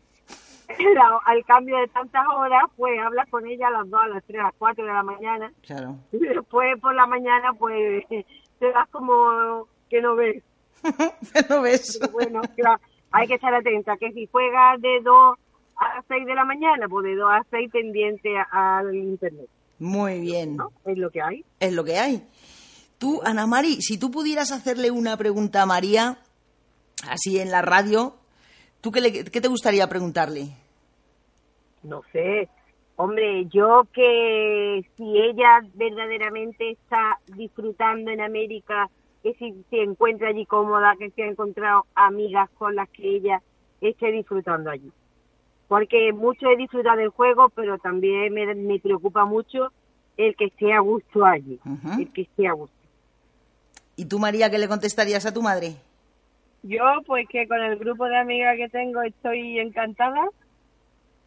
al 1.25 1.43
cambio 1.43 1.75
de 1.79 1.89
tantas 1.89 2.25
horas, 2.33 2.63
pues 2.77 2.97
hablas 3.01 3.27
con 3.29 3.45
ella 3.45 3.67
a 3.67 3.71
las 3.71 3.89
2, 3.89 4.01
a 4.01 4.07
las 4.07 4.23
3, 4.23 4.39
a 4.39 4.43
las 4.43 4.53
4 4.57 4.85
de 4.85 4.93
la 4.93 5.03
mañana. 5.03 5.51
Claro. 5.63 5.97
Y 6.13 6.19
después 6.19 6.79
por 6.79 6.95
la 6.95 7.07
mañana, 7.07 7.51
pues 7.59 8.05
te 8.59 8.71
das 8.71 8.87
como 8.89 9.67
que 9.89 10.01
no 10.01 10.15
ves. 10.15 10.41
no 11.49 11.61
ves. 11.61 11.97
Pero 11.99 12.13
bueno, 12.13 12.41
claro, 12.55 12.79
hay 13.11 13.27
que 13.27 13.33
estar 13.33 13.53
atenta, 13.53 13.97
que 13.97 14.13
si 14.13 14.27
juegas 14.27 14.79
de 14.79 15.01
2 15.03 15.37
a 15.79 15.95
las 15.95 16.05
6 16.07 16.25
de 16.25 16.35
la 16.35 16.45
mañana, 16.45 16.87
pues 16.89 17.05
de 17.05 17.15
2 17.15 17.29
a 17.31 17.41
6 17.49 17.69
pendiente 17.71 18.29
al 18.51 18.95
internet. 18.95 19.47
Muy 19.79 20.19
bien. 20.21 20.55
¿no? 20.57 20.71
Es 20.85 20.97
lo 20.97 21.09
que 21.11 21.21
hay. 21.21 21.45
Es 21.59 21.73
lo 21.73 21.83
que 21.83 21.97
hay. 21.97 22.23
Tú, 22.97 23.21
Ana 23.23 23.45
Mari, 23.45 23.81
si 23.81 23.99
tú 23.99 24.09
pudieras 24.09 24.51
hacerle 24.51 24.89
una 24.89 25.15
pregunta 25.17 25.61
a 25.61 25.65
María, 25.67 26.17
así 27.07 27.39
en 27.39 27.51
la 27.51 27.61
radio, 27.61 28.15
¿tú 28.81 28.91
qué, 28.91 29.01
le- 29.01 29.23
qué 29.25 29.39
te 29.41 29.47
gustaría 29.47 29.87
preguntarle? 29.87 30.47
No 31.83 32.01
sé. 32.11 32.49
Hombre, 32.95 33.45
yo 33.53 33.83
que 33.93 34.81
si 34.97 35.03
ella 35.19 35.61
verdaderamente 35.75 36.71
está 36.71 37.19
disfrutando 37.27 38.09
en 38.09 38.21
América, 38.21 38.89
que 39.21 39.35
si 39.35 39.53
se 39.69 39.83
encuentra 39.83 40.29
allí 40.29 40.47
cómoda, 40.47 40.95
que 40.97 41.11
se 41.11 41.21
ha 41.21 41.27
encontrado 41.27 41.85
amigas 41.93 42.49
con 42.57 42.75
las 42.75 42.89
que 42.89 43.17
ella 43.17 43.39
esté 43.81 44.11
disfrutando 44.11 44.71
allí. 44.71 44.91
Porque 45.67 46.13
mucho 46.13 46.49
he 46.49 46.55
disfrutado 46.55 46.97
del 46.97 47.09
juego, 47.09 47.49
pero 47.49 47.77
también 47.77 48.33
me, 48.33 48.53
me 48.55 48.79
preocupa 48.79 49.25
mucho 49.25 49.71
el 50.15 50.35
que 50.35 50.45
esté 50.45 50.73
a 50.73 50.79
gusto 50.79 51.25
allí. 51.25 51.59
El 51.99 52.11
que 52.11 52.21
esté 52.21 52.47
a 52.47 52.53
gusto. 52.53 52.75
¿Y 53.95 54.05
tú, 54.05 54.19
María, 54.19 54.49
qué 54.49 54.57
le 54.57 54.67
contestarías 54.67 55.25
a 55.25 55.33
tu 55.33 55.41
madre? 55.41 55.75
Yo, 56.63 56.83
pues 57.05 57.27
que 57.29 57.47
con 57.47 57.59
el 57.59 57.77
grupo 57.77 58.05
de 58.05 58.17
amigas 58.17 58.57
que 58.57 58.69
tengo 58.69 59.01
estoy 59.01 59.59
encantada, 59.59 60.27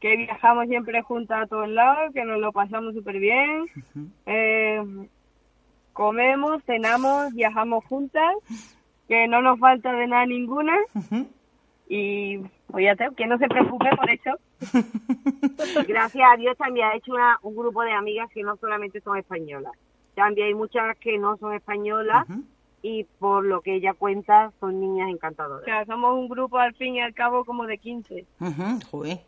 que 0.00 0.16
viajamos 0.16 0.66
siempre 0.68 1.02
juntas 1.02 1.42
a 1.42 1.46
todos 1.46 1.68
lados, 1.68 2.12
que 2.12 2.24
nos 2.24 2.40
lo 2.40 2.52
pasamos 2.52 2.94
súper 2.94 3.18
bien, 3.18 3.66
eh, 4.26 4.82
comemos, 5.92 6.62
cenamos, 6.64 7.32
viajamos 7.34 7.84
juntas, 7.84 8.34
que 9.08 9.28
no 9.28 9.42
nos 9.42 9.58
falta 9.58 9.92
de 9.92 10.06
nada 10.06 10.26
ninguna 10.26 10.76
y 11.92 12.38
pues 12.68 12.84
ya 12.84 12.94
que 13.16 13.26
no 13.26 13.36
se 13.36 13.48
preocupe 13.48 13.88
por 13.96 14.08
eso. 14.08 14.30
Gracias 15.88 16.24
a 16.32 16.36
Dios 16.36 16.56
también 16.56 16.86
ha 16.86 16.94
hecho 16.94 17.12
una- 17.12 17.36
un 17.42 17.56
grupo 17.56 17.82
de 17.82 17.92
amigas 17.92 18.28
que 18.32 18.44
no 18.44 18.56
solamente 18.58 19.00
son 19.00 19.18
españolas. 19.18 19.72
También 20.14 20.46
hay 20.48 20.54
muchas 20.54 20.96
que 21.00 21.18
no 21.18 21.36
son 21.38 21.52
españolas 21.54 22.24
y 22.82 23.04
por 23.18 23.44
lo 23.44 23.60
que 23.60 23.74
ella 23.74 23.92
cuenta 23.94 24.52
son 24.60 24.80
niñas 24.80 25.08
O 25.08 25.10
encantadoras. 25.10 25.64
sea, 25.64 25.84
somos 25.84 26.14
un 26.16 26.28
grupo 26.28 26.58
al 26.58 26.74
fin 26.76 26.94
y 26.94 27.00
al 27.00 27.12
cabo 27.12 27.44
como 27.44 27.66
de 27.66 27.78
15, 27.78 28.24
Ujú, 28.40 28.80
joder. 28.88 29.18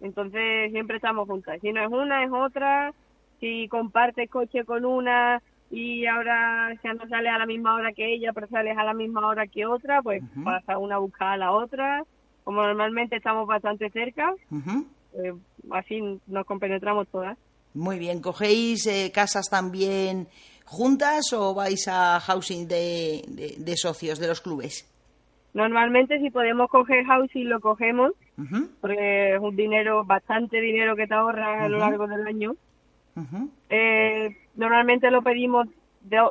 entonces 0.00 0.70
siempre 0.72 0.96
estamos 0.96 1.28
juntas. 1.28 1.58
Si 1.60 1.72
no 1.72 1.80
es 1.80 1.88
una, 1.90 2.24
es 2.24 2.30
otra, 2.32 2.92
si 3.38 3.68
compartes 3.68 4.28
coche 4.28 4.64
con 4.64 4.84
una 4.84 5.40
y 5.70 6.04
ahora 6.06 6.72
ya 6.82 6.92
no 6.94 7.08
sales 7.08 7.32
a 7.32 7.38
la 7.38 7.46
misma 7.46 7.74
hora 7.74 7.92
que 7.92 8.12
ella, 8.14 8.32
pero 8.34 8.48
sales 8.48 8.76
a 8.76 8.84
la 8.84 8.92
misma 8.94 9.26
hora 9.26 9.46
que 9.46 9.64
otra, 9.66 10.02
pues 10.02 10.22
pasa 10.44 10.78
una 10.78 10.96
a 10.96 10.98
buscar 10.98 11.28
a 11.28 11.36
la 11.36 11.52
otra. 11.52 12.02
Como 12.44 12.62
normalmente 12.62 13.16
estamos 13.16 13.46
bastante 13.46 13.88
cerca, 13.90 14.32
pues 15.12 15.34
así 15.72 16.00
nos 16.26 16.44
compenetramos 16.46 17.06
todas. 17.08 17.38
Muy 17.74 17.98
bien. 17.98 18.20
¿Cogéis 18.20 18.86
eh, 18.86 19.12
casas 19.14 19.46
también 19.48 20.26
juntas 20.64 21.32
o 21.32 21.54
vais 21.54 21.86
a 21.88 22.18
housing 22.20 22.66
de, 22.66 23.22
de- 23.28 23.54
de 23.58 23.76
socios 23.76 24.18
de 24.18 24.26
los 24.26 24.40
clubes? 24.40 24.86
Normalmente 25.54 26.18
si 26.20 26.30
podemos 26.30 26.68
coger 26.70 27.04
housing 27.06 27.48
lo 27.48 27.60
cogemos, 27.60 28.12
porque 28.80 29.34
es 29.34 29.40
un 29.40 29.54
dinero, 29.54 30.04
bastante 30.04 30.60
dinero 30.60 30.96
que 30.96 31.06
te 31.06 31.14
ahorras 31.14 31.60
a 31.60 31.68
lo 31.68 31.78
largo 31.90 32.06
del 32.06 32.26
año. 32.26 32.54
Eh, 33.68 34.36
normalmente 34.54 35.10
lo 35.10 35.22
pedimos 35.22 35.68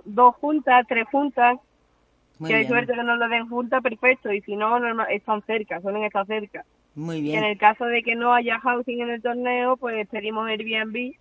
dos 0.05 0.35
juntas, 0.35 0.85
tres 0.87 1.05
juntas. 1.11 1.57
Muy 2.39 2.49
si 2.49 2.53
hay 2.55 2.67
suerte 2.67 2.93
que 2.93 3.03
nos 3.03 3.17
lo 3.19 3.27
den 3.27 3.47
juntas, 3.49 3.81
perfecto. 3.83 4.31
Y 4.31 4.41
si 4.41 4.55
no, 4.55 4.79
norma- 4.79 5.05
están 5.11 5.41
cerca, 5.43 5.81
suelen 5.81 6.03
estar 6.03 6.25
cerca. 6.25 6.63
Muy 6.95 7.17
Y 7.17 7.21
bien. 7.21 7.39
en 7.39 7.43
el 7.51 7.57
caso 7.57 7.85
de 7.85 8.01
que 8.01 8.15
no 8.15 8.33
haya 8.33 8.59
housing 8.59 9.01
en 9.01 9.09
el 9.09 9.21
torneo, 9.21 9.77
pues 9.77 10.07
pedimos 10.09 10.47
Airbnb. 10.49 11.13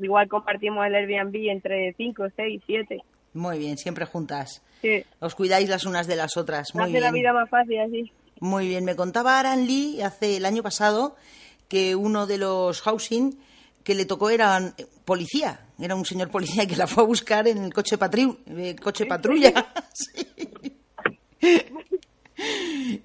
Igual 0.00 0.28
compartimos 0.28 0.84
el 0.86 0.94
Airbnb 0.94 1.34
entre 1.50 1.92
cinco, 1.96 2.24
seis, 2.36 2.60
siete. 2.66 3.02
Muy 3.32 3.58
bien, 3.58 3.78
siempre 3.78 4.04
juntas. 4.06 4.62
Sí, 4.82 5.04
Os 5.20 5.34
cuidáis 5.34 5.68
las 5.68 5.86
unas 5.86 6.06
de 6.06 6.16
las 6.16 6.36
otras. 6.36 6.74
Muy 6.74 6.84
hace 6.84 7.00
la 7.00 7.10
vida 7.12 7.32
más 7.32 7.48
fácil 7.48 7.80
así. 7.80 8.12
Muy 8.40 8.66
bien. 8.68 8.84
Me 8.84 8.96
contaba 8.96 9.38
Aran 9.38 9.66
Lee 9.66 10.02
hace 10.02 10.36
el 10.36 10.44
año 10.44 10.62
pasado 10.62 11.16
que 11.68 11.94
uno 11.96 12.26
de 12.26 12.38
los 12.38 12.82
housing 12.82 13.36
que 13.84 13.94
le 13.94 14.04
tocó 14.06 14.30
era 14.30 14.58
eh, 14.76 14.86
policía. 15.04 15.60
Era 15.78 15.94
un 15.94 16.04
señor 16.04 16.30
policía 16.30 16.66
que 16.66 16.74
la 16.76 16.86
fue 16.88 17.04
a 17.04 17.06
buscar 17.06 17.46
en 17.46 17.58
el 17.62 17.72
coche, 17.72 17.96
patru 17.98 18.38
eh, 18.46 18.74
coche 18.82 19.06
patrulla. 19.06 19.52
Sí. 19.92 20.26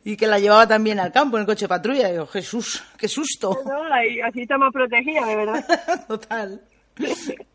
Y 0.04 0.18
que 0.18 0.26
la 0.26 0.40
llevaba 0.40 0.68
también 0.68 1.00
al 1.00 1.12
campo 1.12 1.38
en 1.38 1.42
el 1.42 1.46
coche 1.48 1.68
patrulla. 1.68 2.12
Y 2.12 2.16
yo, 2.16 2.26
Jesús, 2.26 2.84
qué 2.98 3.08
susto. 3.08 3.60
No, 3.66 3.84
ahí- 3.94 4.20
así 4.22 4.42
está 4.42 4.58
más 4.58 4.74
protegida, 4.74 5.24
de 5.26 5.36
verdad. 5.36 6.06
Total. 6.08 6.62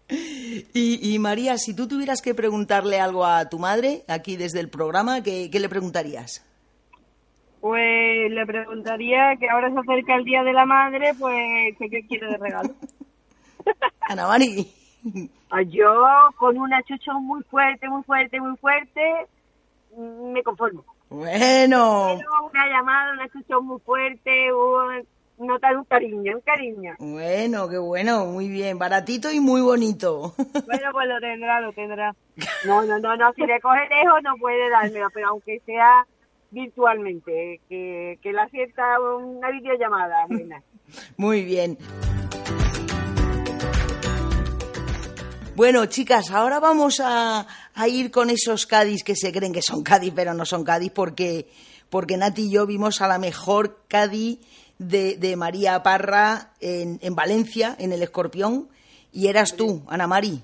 Y, 0.09 1.15
y 1.15 1.19
María, 1.19 1.59
si 1.59 1.75
tú 1.75 1.89
tuvieras 1.89 2.23
que 2.23 2.35
preguntarle 2.35 3.01
algo 3.01 3.27
a 3.27 3.49
tu 3.49 3.59
madre 3.59 4.05
aquí 4.07 4.37
desde 4.37 4.61
el 4.61 4.69
programa, 4.69 5.23
¿qué, 5.23 5.51
qué 5.51 5.59
le 5.59 5.69
preguntarías? 5.69 6.45
Pues 7.61 8.31
le 8.31 8.47
preguntaría 8.47 9.35
que 9.41 9.49
ahora 9.51 9.71
se 9.73 9.79
acerca 9.81 10.15
el 10.15 10.25
Día 10.25 10.45
de 10.45 10.53
la 10.53 10.67
Madre, 10.67 11.13
pues 11.19 11.75
qué 11.79 12.07
quiere 12.07 12.29
de 12.29 12.37
regalo. 12.39 12.71
Ana 14.09 14.27
Mari. 14.29 14.73
Ah, 15.51 15.63
Yo 15.63 15.93
con 16.39 16.57
una 16.59 16.83
chucha 16.83 17.13
muy 17.15 17.43
fuerte, 17.45 17.89
muy 17.89 18.03
fuerte, 18.05 18.41
muy 18.41 18.57
fuerte, 18.57 19.27
me 19.97 20.43
conformo. 20.43 20.85
Bueno, 21.11 22.17
Pero 22.19 22.31
una 22.51 22.67
llamada, 22.69 23.13
una 23.13 23.29
chucha 23.29 23.59
muy 23.61 23.79
fuerte, 23.81 24.53
un, 24.53 25.07
notar 25.47 25.77
un 25.77 25.85
cariño, 25.85 26.37
un 26.37 26.41
cariño. 26.41 26.95
bueno, 26.99 27.69
qué 27.69 27.79
bueno, 27.79 28.25
muy 28.27 28.49
bien, 28.49 28.79
baratito 28.79 29.31
y 29.31 29.41
muy 29.41 29.61
bonito. 29.61 30.35
Bueno, 30.67 30.89
pues 30.93 31.07
lo 31.09 31.21
tendrá, 31.21 31.61
lo 31.61 31.73
tendrá. 31.73 32.15
No, 32.65 32.83
no, 32.83 32.99
no, 32.99 33.17
no, 33.17 33.33
si 33.35 33.43
le 33.47 33.61
coge 33.61 33.87
lejos 33.91 34.23
no 34.23 34.37
puede 34.41 34.71
dármelo, 34.71 35.09
pero 35.13 35.29
aunque 35.29 35.61
sea 35.67 36.07
virtualmente, 36.51 37.61
que, 37.69 38.19
que 38.23 38.33
la 38.33 38.49
sienta 38.49 38.99
una 39.01 39.51
videollamada. 39.51 40.27
nena. 40.29 40.63
Muy 41.17 41.45
bien. 41.45 41.77
Bueno, 45.57 45.87
chicas, 45.87 46.33
ahora 46.33 46.59
vamos 46.59 47.01
a, 47.01 47.47
a 47.75 47.89
ir 47.89 48.11
con 48.11 48.29
esos 48.29 48.67
Cádiz 48.67 49.05
que 49.05 49.15
se 49.15 49.33
creen 49.33 49.53
que 49.53 49.63
son 49.63 49.85
Cádiz, 49.85 50.13
pero 50.15 50.35
no 50.35 50.45
son 50.45 50.65
Cádiz, 50.65 50.91
porque, 50.91 51.47
porque 51.91 52.17
Nati 52.17 52.47
y 52.47 52.51
yo 52.51 52.67
vimos 52.67 53.01
a 53.01 53.07
la 53.07 53.19
mejor 53.19 53.79
Cádiz 53.87 54.41
de, 54.79 55.17
de 55.17 55.37
María 55.37 55.81
Parra 55.85 56.51
en, 56.61 56.99
en 57.03 57.15
Valencia, 57.15 57.77
en 57.79 57.93
el 57.93 58.03
Escorpión, 58.03 58.69
y 59.13 59.29
eras 59.29 59.55
tú, 59.55 59.85
Ana 59.87 60.09
Mari. 60.09 60.43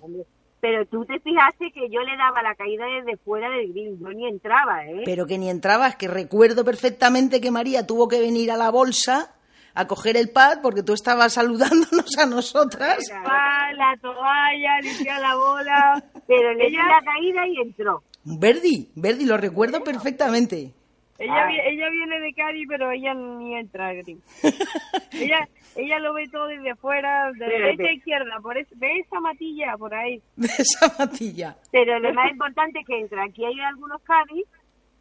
Pero 0.60 0.86
tú 0.86 1.04
te 1.04 1.18
fijaste 1.18 1.72
que 1.72 1.88
yo 1.90 2.02
le 2.02 2.16
daba 2.16 2.40
la 2.42 2.54
caída 2.54 2.84
desde 2.86 3.16
fuera 3.16 3.50
del 3.50 3.72
grill, 3.72 3.98
yo 3.98 4.10
ni 4.10 4.28
entraba, 4.28 4.86
¿eh? 4.86 5.02
Pero 5.04 5.26
que 5.26 5.38
ni 5.38 5.50
entrabas, 5.50 5.96
que 5.96 6.06
recuerdo 6.06 6.64
perfectamente 6.64 7.40
que 7.40 7.50
María 7.50 7.84
tuvo 7.84 8.06
que 8.06 8.20
venir 8.20 8.52
a 8.52 8.56
la 8.56 8.70
bolsa 8.70 9.34
a 9.80 9.86
coger 9.86 10.16
el 10.16 10.30
pad 10.30 10.58
porque 10.62 10.82
tú 10.82 10.92
estabas 10.94 11.32
saludándonos 11.34 12.16
a 12.18 12.26
nosotras. 12.26 12.98
Ah, 13.24 13.72
la 13.76 13.96
toalla, 14.00 14.80
limpiar 14.82 15.20
la 15.20 15.34
bola. 15.34 16.04
Pero 16.26 16.54
le 16.54 16.70
la 16.70 17.00
caída 17.04 17.46
y 17.48 17.60
entró. 17.60 18.02
Verdi, 18.24 18.88
Verdi, 18.94 19.24
lo 19.24 19.36
recuerdo 19.36 19.82
perfectamente. 19.82 20.72
Ella, 21.18 21.46
vi- 21.48 21.60
ella 21.74 21.90
viene 21.90 22.18
de 22.20 22.32
Cádiz, 22.32 22.66
pero 22.68 22.90
ella 22.92 23.12
ni 23.14 23.54
entra. 23.58 23.92
Gris. 23.92 24.18
ella, 25.12 25.46
ella 25.76 25.98
lo 25.98 26.14
ve 26.14 26.26
todo 26.32 26.46
desde 26.46 26.74
fuera, 26.76 27.30
de 27.32 27.44
derecha 27.46 27.82
a 27.84 27.92
izquierda. 27.92 28.40
Por 28.42 28.56
eso, 28.56 28.70
ve 28.76 28.88
esa 29.00 29.20
matilla 29.20 29.76
por 29.78 29.94
ahí. 29.94 30.20
De 30.36 30.46
esa 30.46 30.94
matilla. 30.98 31.56
Pero 31.70 31.98
lo 31.98 32.12
más 32.14 32.30
importante 32.30 32.80
es 32.80 32.86
que 32.86 33.00
entra. 33.00 33.24
Aquí 33.24 33.44
hay 33.44 33.60
algunos 33.60 34.00
Cádiz 34.02 34.44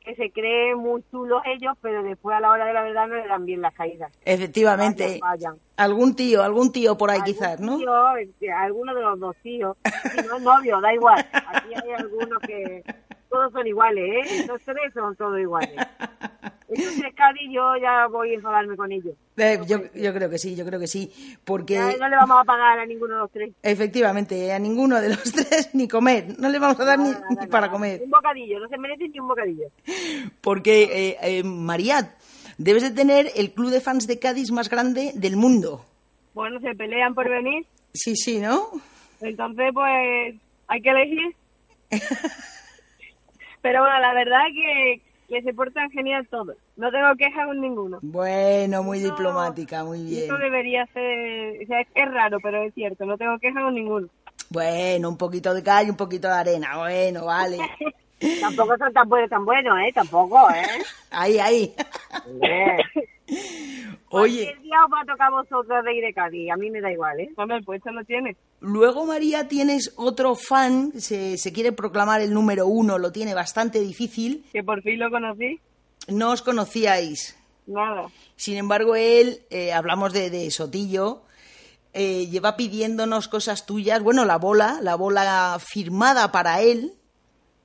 que 0.09 0.15
se 0.15 0.31
creen 0.31 0.77
muy 0.77 1.03
chulos 1.11 1.41
ellos, 1.45 1.77
pero 1.81 2.01
después 2.01 2.35
a 2.35 2.39
la 2.39 2.49
hora 2.49 2.65
de 2.65 2.73
la 2.73 2.81
verdad 2.81 3.07
no 3.07 3.15
le 3.15 3.27
dan 3.27 3.45
bien 3.45 3.61
las 3.61 3.73
caídas. 3.73 4.11
Efectivamente. 4.25 5.03
Vayan, 5.03 5.19
vayan. 5.19 5.55
Algún 5.77 6.15
tío, 6.15 6.43
algún 6.43 6.71
tío 6.71 6.97
por 6.97 7.11
ahí 7.11 7.21
quizás, 7.23 7.59
¿no? 7.59 7.77
tío, 7.77 8.17
eh, 8.17 8.51
alguno 8.51 8.95
de 8.95 9.01
los 9.01 9.19
dos 9.19 9.35
tíos. 9.37 9.77
Si 10.11 10.27
no 10.27 10.37
es 10.37 10.41
novio, 10.41 10.81
da 10.81 10.93
igual. 10.93 11.25
Aquí 11.31 11.73
hay 11.75 11.91
algunos 11.91 12.39
que 12.39 12.83
todos 13.29 13.51
son 13.51 13.67
iguales, 13.67 14.03
¿eh? 14.27 14.39
Estos 14.41 14.61
tres 14.63 14.93
son 14.93 15.15
todos 15.15 15.39
iguales. 15.39 15.75
Estos 16.67 16.95
tres 16.99 17.13
Cádiz 17.15 17.49
yo 17.51 17.75
ya 17.81 18.07
voy 18.07 18.31
a 18.31 18.35
enfadarme 18.35 18.75
con 18.75 18.91
ellos. 18.91 19.13
Eh, 19.37 19.59
yo, 19.67 19.79
yo 19.95 20.13
creo 20.13 20.29
que 20.29 20.37
sí, 20.37 20.55
yo 20.55 20.65
creo 20.65 20.79
que 20.79 20.87
sí. 20.87 21.11
Porque 21.43 21.75
Ya 21.75 21.97
no 21.97 22.09
le 22.09 22.15
vamos 22.15 22.37
a 22.39 22.43
pagar 22.43 22.79
a 22.79 22.85
ninguno 22.85 23.15
de 23.15 23.19
los 23.21 23.31
tres. 23.31 23.51
efectivamente 23.63 24.51
a 24.53 24.59
ninguno 24.59 24.99
de 25.01 25.09
los 25.09 25.23
tres 25.31 25.69
ni 25.73 25.87
comer. 25.87 26.37
No 26.39 26.49
le 26.49 26.59
vamos 26.59 26.79
a 26.79 26.85
dar 26.85 26.99
ni, 26.99 27.09
Nada, 27.11 27.25
ni 27.29 27.35
nada, 27.35 27.47
para 27.47 27.71
comer. 27.71 28.01
Un 28.03 28.09
bocadillo, 28.11 28.59
no 28.59 28.67
se 28.67 28.77
merece 28.77 29.07
ni 29.09 29.19
un 29.19 29.27
bocadillo. 29.27 29.65
Porque, 30.41 30.83
eh, 30.83 31.17
eh, 31.21 31.43
María, 31.43 32.13
Debes 32.57 32.83
de 32.83 32.91
tener 32.91 33.31
el 33.37 33.51
club 33.53 33.69
de 33.69 33.79
fans 33.79 34.05
de 34.05 34.19
Cádiz 34.19 34.51
más 34.51 34.69
grande 34.69 35.13
del 35.15 35.37
mundo. 35.37 35.85
Bueno, 36.33 36.59
se 36.59 36.75
pelean 36.75 37.15
por 37.15 37.29
venir, 37.29 37.65
Sí, 37.93 38.15
sí, 38.17 38.39
¿no? 38.39 38.67
entonces 39.21 39.69
pues 39.73 40.35
hay 40.67 40.81
que 40.81 40.89
elegir. 40.89 41.35
Pero 43.61 43.81
bueno, 43.81 43.99
la 43.99 44.13
verdad 44.13 44.43
que, 44.53 45.01
que 45.27 45.41
se 45.41 45.53
portan 45.53 45.89
genial 45.91 46.27
todos. 46.29 46.55
No 46.77 46.91
tengo 46.91 47.13
quejas 47.17 47.45
con 47.45 47.59
ninguno. 47.59 47.99
Bueno, 48.01 48.83
muy 48.83 48.99
Eso- 48.99 49.09
diplomática, 49.09 49.83
muy 49.83 50.03
bien. 50.03 50.23
Eso 50.25 50.37
debería 50.37 50.85
ser, 50.87 51.63
o 51.63 51.67
sea, 51.67 51.81
es, 51.81 52.11
raro, 52.11 52.37
pero 52.41 52.63
es 52.63 52.73
cierto, 52.73 53.05
no 53.05 53.17
tengo 53.17 53.37
quejas 53.39 53.63
con 53.63 53.73
ninguno. 53.73 54.07
Bueno, 54.49 55.09
un 55.09 55.17
poquito 55.17 55.53
de 55.53 55.61
cal 55.61 55.87
y 55.87 55.89
un 55.89 55.97
poquito 55.97 56.27
de 56.27 56.33
arena. 56.33 56.77
Bueno, 56.77 57.25
vale. 57.25 57.57
Tampoco 58.41 58.77
son 58.77 58.91
tan 58.91 59.07
buenos, 59.07 59.29
tan 59.29 59.45
buenos, 59.45 59.77
¿eh? 59.79 59.91
Tampoco, 59.93 60.49
¿eh? 60.49 60.65
Ahí, 61.11 61.39
ahí. 61.39 61.73
Hombre. 62.25 62.77
Oye, 64.11 64.49
El 64.51 64.63
día 64.63 64.83
os 64.85 64.91
va 64.91 65.01
a 65.01 65.05
tocar 65.05 65.27
a 65.27 65.41
vosotros 65.41 65.85
de 65.85 65.93
ir 65.95 66.03
de 66.03 66.13
Cádiz, 66.13 66.49
a 66.51 66.55
mí 66.57 66.71
me 66.71 66.81
da 66.81 66.91
igual, 66.91 67.19
¿eh? 67.19 67.29
Hombre, 67.35 67.57
el 67.57 67.63
puesto 67.63 67.91
lo 67.91 68.03
tiene. 68.05 68.35
luego 68.59 69.05
María 69.05 69.47
tienes 69.47 69.93
otro 69.97 70.35
fan, 70.35 70.93
se, 70.99 71.37
se 71.37 71.53
quiere 71.53 71.71
proclamar 71.73 72.19
el 72.21 72.33
número 72.33 72.65
uno, 72.65 72.97
lo 72.97 73.11
tiene 73.11 73.35
bastante 73.35 73.79
difícil. 73.79 74.45
Que 74.51 74.63
por 74.63 74.81
fin 74.81 74.97
lo 74.99 75.11
conocí. 75.11 75.59
No 76.07 76.31
os 76.31 76.41
conocíais. 76.41 77.37
Nada. 77.67 78.07
Sin 78.35 78.57
embargo, 78.57 78.95
él, 78.95 79.41
eh, 79.51 79.73
hablamos 79.73 80.11
de, 80.11 80.31
de 80.31 80.49
Sotillo, 80.49 81.21
eh, 81.93 82.25
lleva 82.27 82.57
pidiéndonos 82.57 83.27
cosas 83.27 83.67
tuyas. 83.67 84.01
Bueno, 84.01 84.25
la 84.25 84.37
bola, 84.37 84.79
la 84.81 84.95
bola 84.95 85.57
firmada 85.63 86.31
para 86.31 86.61
él, 86.61 86.93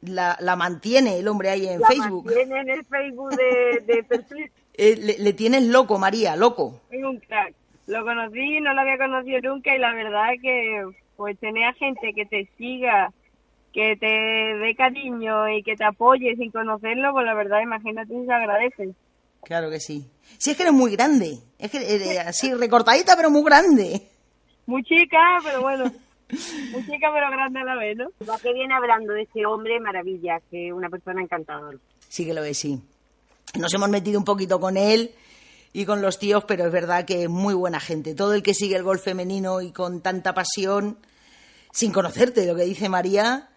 la, 0.03 0.37
la 0.41 0.57
mantiene 0.57 1.19
el 1.19 1.29
hombre 1.29 1.49
ahí 1.49 1.67
en 1.67 1.81
La 1.81 1.87
Facebook. 1.89 2.27
mantiene 2.27 2.61
en 2.61 2.69
el 2.69 2.85
Facebook 2.85 3.31
de, 3.35 3.83
de 3.95 4.05
perfil. 4.09 4.51
Eh, 4.77 4.97
le, 4.97 5.19
le 5.19 5.33
tienes 5.33 5.63
loco, 5.65 5.99
María, 5.99 6.37
loco. 6.37 6.81
Es 6.91 7.03
un 7.05 7.19
crack. 7.21 7.55
Lo 7.87 8.03
conocí, 8.05 8.61
no 8.61 8.73
lo 8.75 8.81
había 8.81 8.99
conocido 8.99 9.41
nunca 9.43 9.75
y 9.75 9.79
la 9.79 9.93
verdad 9.93 10.29
que 10.41 10.83
pues 11.17 11.39
tener 11.39 11.65
a 11.65 11.73
gente 11.75 12.13
que 12.15 12.25
te 12.27 12.49
siga, 12.57 13.13
que 13.73 13.97
te 13.97 14.07
dé 14.07 14.75
cariño 14.75 15.49
y 15.51 15.63
que 15.63 15.77
te 15.77 15.85
apoye 15.85 16.35
sin 16.37 16.51
conocerlo, 16.51 17.13
pues 17.13 17.27
la 17.27 17.35
verdad 17.35 17.61
imagínate 17.63 18.13
si 18.13 18.25
se 18.25 18.33
agradece. 18.33 18.95
Claro 19.43 19.71
que 19.71 19.79
sí. 19.81 20.11
Si 20.39 20.51
es 20.51 20.57
que 20.57 20.63
eres 20.63 20.73
muy 20.73 20.93
grande. 20.93 21.39
Es 21.59 21.71
que 21.71 21.79
eh, 21.79 22.19
así 22.21 22.53
recortadita, 22.55 23.15
pero 23.17 23.31
muy 23.31 23.45
grande. 23.45 24.01
Muy 24.67 24.83
chica, 24.83 25.39
pero 25.45 25.61
bueno. 25.61 25.85
Muy 25.85 26.83
chica 26.87 27.11
pero 27.13 27.31
grande 27.31 27.61
a 27.61 27.65
la 27.65 27.77
vez, 27.77 27.97
¿no? 27.99 28.07
Va 28.29 28.39
que 28.39 28.53
viene 28.55 28.73
hablando 28.75 29.13
de 29.13 29.23
este 29.23 29.45
hombre, 29.45 29.79
maravilla, 29.79 30.41
que 30.51 30.69
es 30.69 30.73
una 30.73 30.89
persona 30.89 31.21
encantadora. 31.21 31.77
Sí 32.09 32.25
que 32.25 32.33
lo 32.33 32.43
es, 32.43 32.59
sí. 32.59 32.81
Nos 33.59 33.73
hemos 33.73 33.89
metido 33.89 34.19
un 34.19 34.25
poquito 34.25 34.59
con 34.59 34.77
él 34.77 35.13
y 35.73 35.85
con 35.85 36.03
los 36.03 36.19
tíos, 36.19 36.45
pero 36.45 36.67
es 36.67 36.73
verdad 36.73 37.05
que 37.05 37.25
es 37.25 37.29
muy 37.29 37.55
buena 37.55 37.81
gente. 37.81 38.15
Todo 38.15 38.35
el 38.35 38.43
que 38.43 38.55
sigue 38.55 38.77
el 38.77 38.83
golf 38.83 39.03
femenino 39.03 39.61
y 39.61 39.73
con 39.73 40.01
tanta 40.01 40.35
pasión, 40.35 40.99
sin 41.73 41.93
conocerte, 41.93 42.47
lo 42.47 42.57
que 42.57 42.65
dice 42.65 42.89
María, 42.89 43.49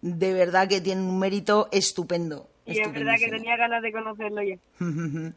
de 0.00 0.32
verdad 0.32 0.68
que 0.68 0.80
tiene 0.80 1.02
un 1.02 1.18
mérito 1.18 1.68
estupendo. 1.72 2.48
Y 2.66 2.78
es 2.80 2.92
verdad 2.92 3.14
que 3.18 3.28
tenía 3.28 3.56
ganas 3.56 3.82
de 3.82 3.92
conocerlo 3.92 4.42
ya. 4.42 4.56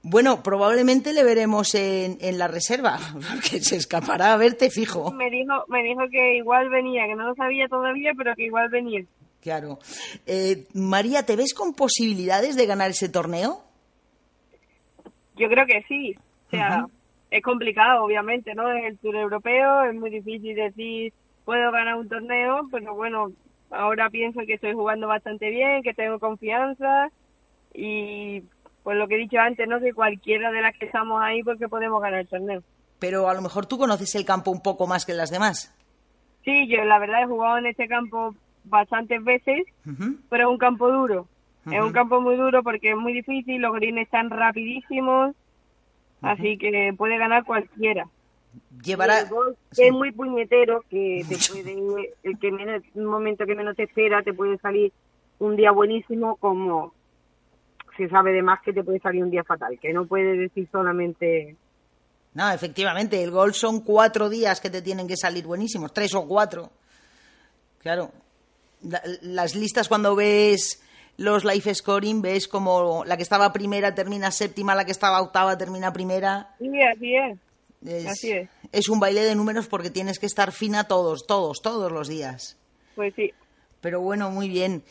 Bueno, 0.00 0.44
probablemente 0.44 1.12
le 1.12 1.24
veremos 1.24 1.74
en, 1.74 2.18
en 2.20 2.38
la 2.38 2.46
reserva, 2.46 2.98
porque 3.12 3.60
se 3.60 3.76
escapará 3.76 4.32
a 4.32 4.36
verte 4.36 4.70
fijo. 4.70 5.12
Me 5.12 5.28
dijo, 5.28 5.64
me 5.66 5.82
dijo 5.82 6.02
que 6.10 6.36
igual 6.36 6.68
venía, 6.70 7.04
que 7.06 7.16
no 7.16 7.26
lo 7.28 7.34
sabía 7.34 7.66
todavía, 7.68 8.12
pero 8.16 8.34
que 8.36 8.44
igual 8.44 8.68
venía. 8.70 9.04
Claro. 9.48 9.78
Eh, 10.26 10.66
María, 10.74 11.24
¿te 11.24 11.34
ves 11.34 11.54
con 11.54 11.72
posibilidades 11.72 12.54
de 12.54 12.66
ganar 12.66 12.90
ese 12.90 13.08
torneo? 13.08 13.62
Yo 15.36 15.48
creo 15.48 15.64
que 15.64 15.82
sí. 15.88 16.14
O 16.48 16.50
sea, 16.50 16.84
es 17.30 17.42
complicado, 17.42 18.04
obviamente, 18.04 18.54
¿no? 18.54 18.70
Es 18.70 18.84
el 18.84 18.98
Tour 18.98 19.16
Europeo, 19.16 19.84
es 19.84 19.94
muy 19.94 20.10
difícil 20.10 20.54
decir, 20.54 21.14
puedo 21.46 21.72
ganar 21.72 21.94
un 21.94 22.10
torneo, 22.10 22.68
pero 22.70 22.94
bueno, 22.94 23.28
ahora 23.70 24.10
pienso 24.10 24.40
que 24.46 24.54
estoy 24.54 24.74
jugando 24.74 25.06
bastante 25.06 25.48
bien, 25.48 25.82
que 25.82 25.94
tengo 25.94 26.18
confianza 26.18 27.08
y 27.72 28.42
pues 28.82 28.98
lo 28.98 29.08
que 29.08 29.14
he 29.14 29.18
dicho 29.18 29.38
antes, 29.38 29.66
no 29.66 29.80
sé 29.80 29.94
cualquiera 29.94 30.52
de 30.52 30.60
las 30.60 30.76
que 30.76 30.84
estamos 30.84 31.22
ahí 31.22 31.42
porque 31.42 31.68
podemos 31.68 32.02
ganar 32.02 32.20
el 32.20 32.28
torneo. 32.28 32.62
Pero 32.98 33.30
a 33.30 33.34
lo 33.34 33.40
mejor 33.40 33.64
tú 33.64 33.78
conoces 33.78 34.14
el 34.14 34.26
campo 34.26 34.50
un 34.50 34.60
poco 34.60 34.86
más 34.86 35.06
que 35.06 35.14
las 35.14 35.30
demás. 35.30 35.74
Sí, 36.44 36.68
yo 36.68 36.84
la 36.84 36.98
verdad 36.98 37.22
he 37.22 37.26
jugado 37.26 37.56
en 37.56 37.66
este 37.66 37.88
campo 37.88 38.34
bastantes 38.68 39.22
veces, 39.24 39.66
pero 40.28 40.44
es 40.44 40.50
un 40.50 40.58
campo 40.58 40.90
duro. 40.90 41.26
Es 41.70 41.82
un 41.82 41.92
campo 41.92 42.20
muy 42.20 42.36
duro 42.36 42.62
porque 42.62 42.90
es 42.90 42.96
muy 42.96 43.12
difícil, 43.12 43.60
los 43.60 43.74
greens 43.74 43.98
están 43.98 44.30
rapidísimos, 44.30 45.34
así 46.22 46.56
que 46.56 46.94
puede 46.96 47.18
ganar 47.18 47.44
cualquiera. 47.44 48.06
Llevará... 48.82 49.20
El 49.20 49.28
golf 49.28 49.58
Sí. 49.72 49.82
Es 49.84 49.92
muy 49.92 50.12
puñetero 50.12 50.82
que 50.88 51.24
te 51.28 51.36
puede, 51.36 52.14
el 52.22 52.38
que 52.38 52.50
menos, 52.50 52.82
un 52.94 53.04
momento 53.04 53.44
que 53.44 53.54
menos 53.54 53.76
te 53.76 53.84
espera, 53.84 54.22
te 54.22 54.32
puede 54.32 54.56
salir 54.58 54.92
un 55.38 55.56
día 55.56 55.70
buenísimo 55.70 56.36
como 56.36 56.94
se 57.96 58.08
sabe 58.08 58.32
de 58.32 58.42
más 58.42 58.62
que 58.62 58.72
te 58.72 58.84
puede 58.84 59.00
salir 59.00 59.22
un 59.22 59.30
día 59.30 59.44
fatal, 59.44 59.78
que 59.80 59.92
no 59.92 60.06
puede 60.06 60.36
decir 60.36 60.68
solamente 60.70 61.56
No, 62.34 62.50
efectivamente, 62.50 63.22
el 63.22 63.30
golf 63.30 63.56
son 63.56 63.80
cuatro 63.80 64.28
días 64.28 64.60
que 64.60 64.70
te 64.70 64.82
tienen 64.82 65.06
que 65.06 65.16
salir 65.16 65.44
buenísimos, 65.44 65.92
tres 65.92 66.14
o 66.14 66.26
cuatro. 66.26 66.70
Claro. 67.80 68.10
La- 68.82 69.02
las 69.22 69.54
listas 69.54 69.88
cuando 69.88 70.14
ves 70.14 70.82
los 71.16 71.44
life 71.44 71.74
scoring, 71.74 72.22
ves 72.22 72.46
como 72.48 73.04
la 73.04 73.16
que 73.16 73.22
estaba 73.24 73.52
primera 73.52 73.94
termina 73.94 74.30
séptima, 74.30 74.74
la 74.74 74.84
que 74.84 74.92
estaba 74.92 75.20
octava 75.20 75.58
termina 75.58 75.92
primera. 75.92 76.54
Sí, 76.58 76.70
así 76.82 77.14
es. 77.16 77.38
Es, 77.84 78.06
Así 78.06 78.32
es. 78.32 78.48
es 78.72 78.88
un 78.88 78.98
baile 79.00 79.22
de 79.22 79.34
números 79.36 79.68
porque 79.68 79.90
tienes 79.90 80.18
que 80.18 80.26
estar 80.26 80.50
fina 80.52 80.84
todos, 80.84 81.26
todos, 81.26 81.60
todos 81.62 81.90
los 81.92 82.08
días. 82.08 82.56
Pues 82.96 83.14
sí. 83.14 83.32
Pero 83.80 84.00
bueno, 84.00 84.30
muy 84.30 84.48
bien. 84.48 84.82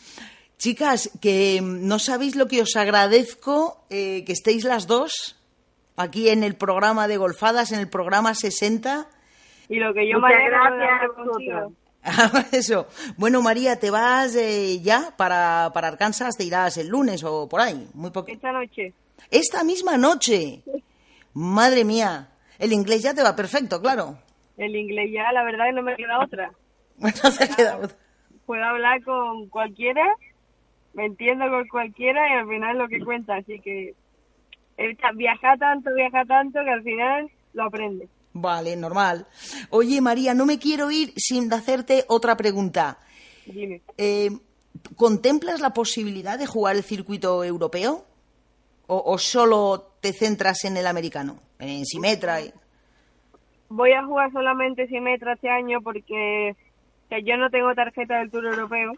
Chicas, 0.58 1.10
que 1.21 1.60
mm, 1.62 1.86
no 1.88 2.00
sabéis 2.00 2.36
lo 2.38 2.47
que 2.47 2.62
os 2.62 2.76
agradezco 2.78 3.84
eh, 3.89 4.23
que 4.26 4.32
estéis 4.32 4.63
las 4.63 4.88
dos 4.88 5.38
aquí 5.97 6.30
en 6.30 6.43
el 6.43 6.56
programa 6.56 7.08
de 7.08 7.17
Golfadas, 7.17 7.71
en 7.73 7.80
el 7.80 7.89
programa 7.89 8.34
60. 8.36 9.08
Y 9.69 9.76
lo 9.80 9.93
que 9.93 10.10
yo 10.10 10.19
Muchas 10.19 10.38
me 10.38 10.50
gracias 10.50 11.62
a. 11.63 11.67
Eso. 12.51 12.88
Bueno, 13.17 13.41
María, 13.41 13.77
¿te 13.79 13.89
vas 13.91 14.36
eh, 14.36 14.79
ya 14.81 15.13
para, 15.17 15.71
para 15.73 15.89
Arkansas? 15.89 16.38
¿Te 16.38 16.43
irás 16.45 16.77
el 16.77 16.88
lunes 16.88 17.23
o 17.23 17.47
por 17.49 17.62
ahí? 17.62 17.88
Muy 17.93 18.12
poco. 18.12 18.31
Esta 18.31 18.51
noche. 18.51 18.93
Esta 19.29 19.63
misma 19.63 19.97
noche. 19.97 20.63
Madre 21.33 21.83
mía. 21.83 22.29
El 22.60 22.73
inglés 22.73 23.03
ya 23.03 23.13
te 23.13 23.23
va 23.23 23.36
perfecto, 23.36 23.81
claro. 23.81 24.17
El 24.57 24.75
inglés 24.75 25.12
ya, 25.13 25.31
la 25.31 25.43
verdad, 25.43 25.65
que 25.65 25.73
no 25.73 25.83
me 25.83 25.95
queda 25.95 26.19
otra. 26.19 26.51
Te 26.99 27.43
ha 27.43 27.55
quedado- 27.55 27.89
Puedo 28.45 28.63
hablar 28.63 29.03
con 29.03 29.49
cualquiera, 29.49 30.05
me 30.93 31.05
entiendo 31.05 31.49
con 31.49 31.67
cualquiera 31.67 32.29
y 32.29 32.33
al 32.39 32.47
final 32.47 32.77
lo 32.77 32.88
que 32.88 32.99
cuenta. 33.03 33.36
Así 33.36 33.60
que 33.60 33.93
eh, 34.77 34.97
viaja 35.15 35.57
tanto, 35.57 35.93
viaja 35.93 36.23
tanto 36.25 36.60
que 36.63 36.69
al 36.71 36.81
final 36.81 37.29
lo 37.53 37.63
aprende. 37.65 38.07
Vale, 38.39 38.76
normal. 38.76 39.26
Oye, 39.69 40.00
María, 40.02 40.34
no 40.34 40.45
me 40.45 40.60
quiero 40.60 40.91
ir 40.91 41.13
sin 41.17 41.52
hacerte 41.52 42.06
otra 42.08 42.38
pregunta. 42.38 43.00
Dime. 43.45 43.82
Eh, 43.97 44.30
¿Contemplas 44.95 45.60
la 45.60 45.71
posibilidad 45.73 46.38
de 46.38 46.45
jugar 46.45 46.76
el 46.76 46.84
circuito 46.84 47.43
europeo? 47.43 48.06
¿O, 48.88 49.02
o 49.06 49.17
solo 49.17 49.91
te 50.02 50.13
centras 50.13 50.63
en 50.65 50.78
el 50.78 50.86
americano? 50.88 51.39
En 51.60 51.84
Simetra. 51.86 52.41
y- 52.41 52.54
Voy 53.69 53.91
a 53.91 54.06
jugar 54.06 54.32
solamente 54.32 54.88
Simetra 54.88 55.34
este 55.34 55.50
año 55.50 55.82
porque 55.82 56.56
o 57.06 57.08
sea, 57.10 57.19
yo 57.19 57.36
no 57.38 57.50
tengo 57.50 57.73
tarjeta 57.73 58.19
del 58.19 58.30
Tour 58.32 58.45
Europeo. 58.45 58.93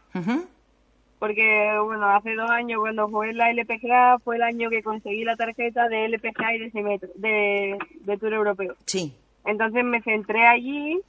Porque, 1.19 1.43
bueno, 1.83 2.07
hace 2.15 2.33
dos 2.33 2.49
años 2.49 2.79
cuando 2.79 3.07
jugué 3.09 3.31
en 3.31 3.37
la 3.37 3.49
LPGA 3.51 4.19
fue 4.23 4.37
el 4.37 4.41
año 4.43 4.69
que 4.69 4.81
conseguí 4.81 5.25
la 5.25 5.35
tarjeta 5.35 5.89
de 5.89 6.05
LPGA 6.05 6.55
y 6.55 6.59
de 6.59 6.71
Simetra, 6.71 7.09
de, 7.15 7.77
de 8.05 8.17
Tour 8.17 8.33
Europeo. 8.33 8.75
Sí. 8.85 9.13
Entonces 9.45 9.83
me 9.83 10.01
centré 10.01 10.45
allí, 10.45 10.99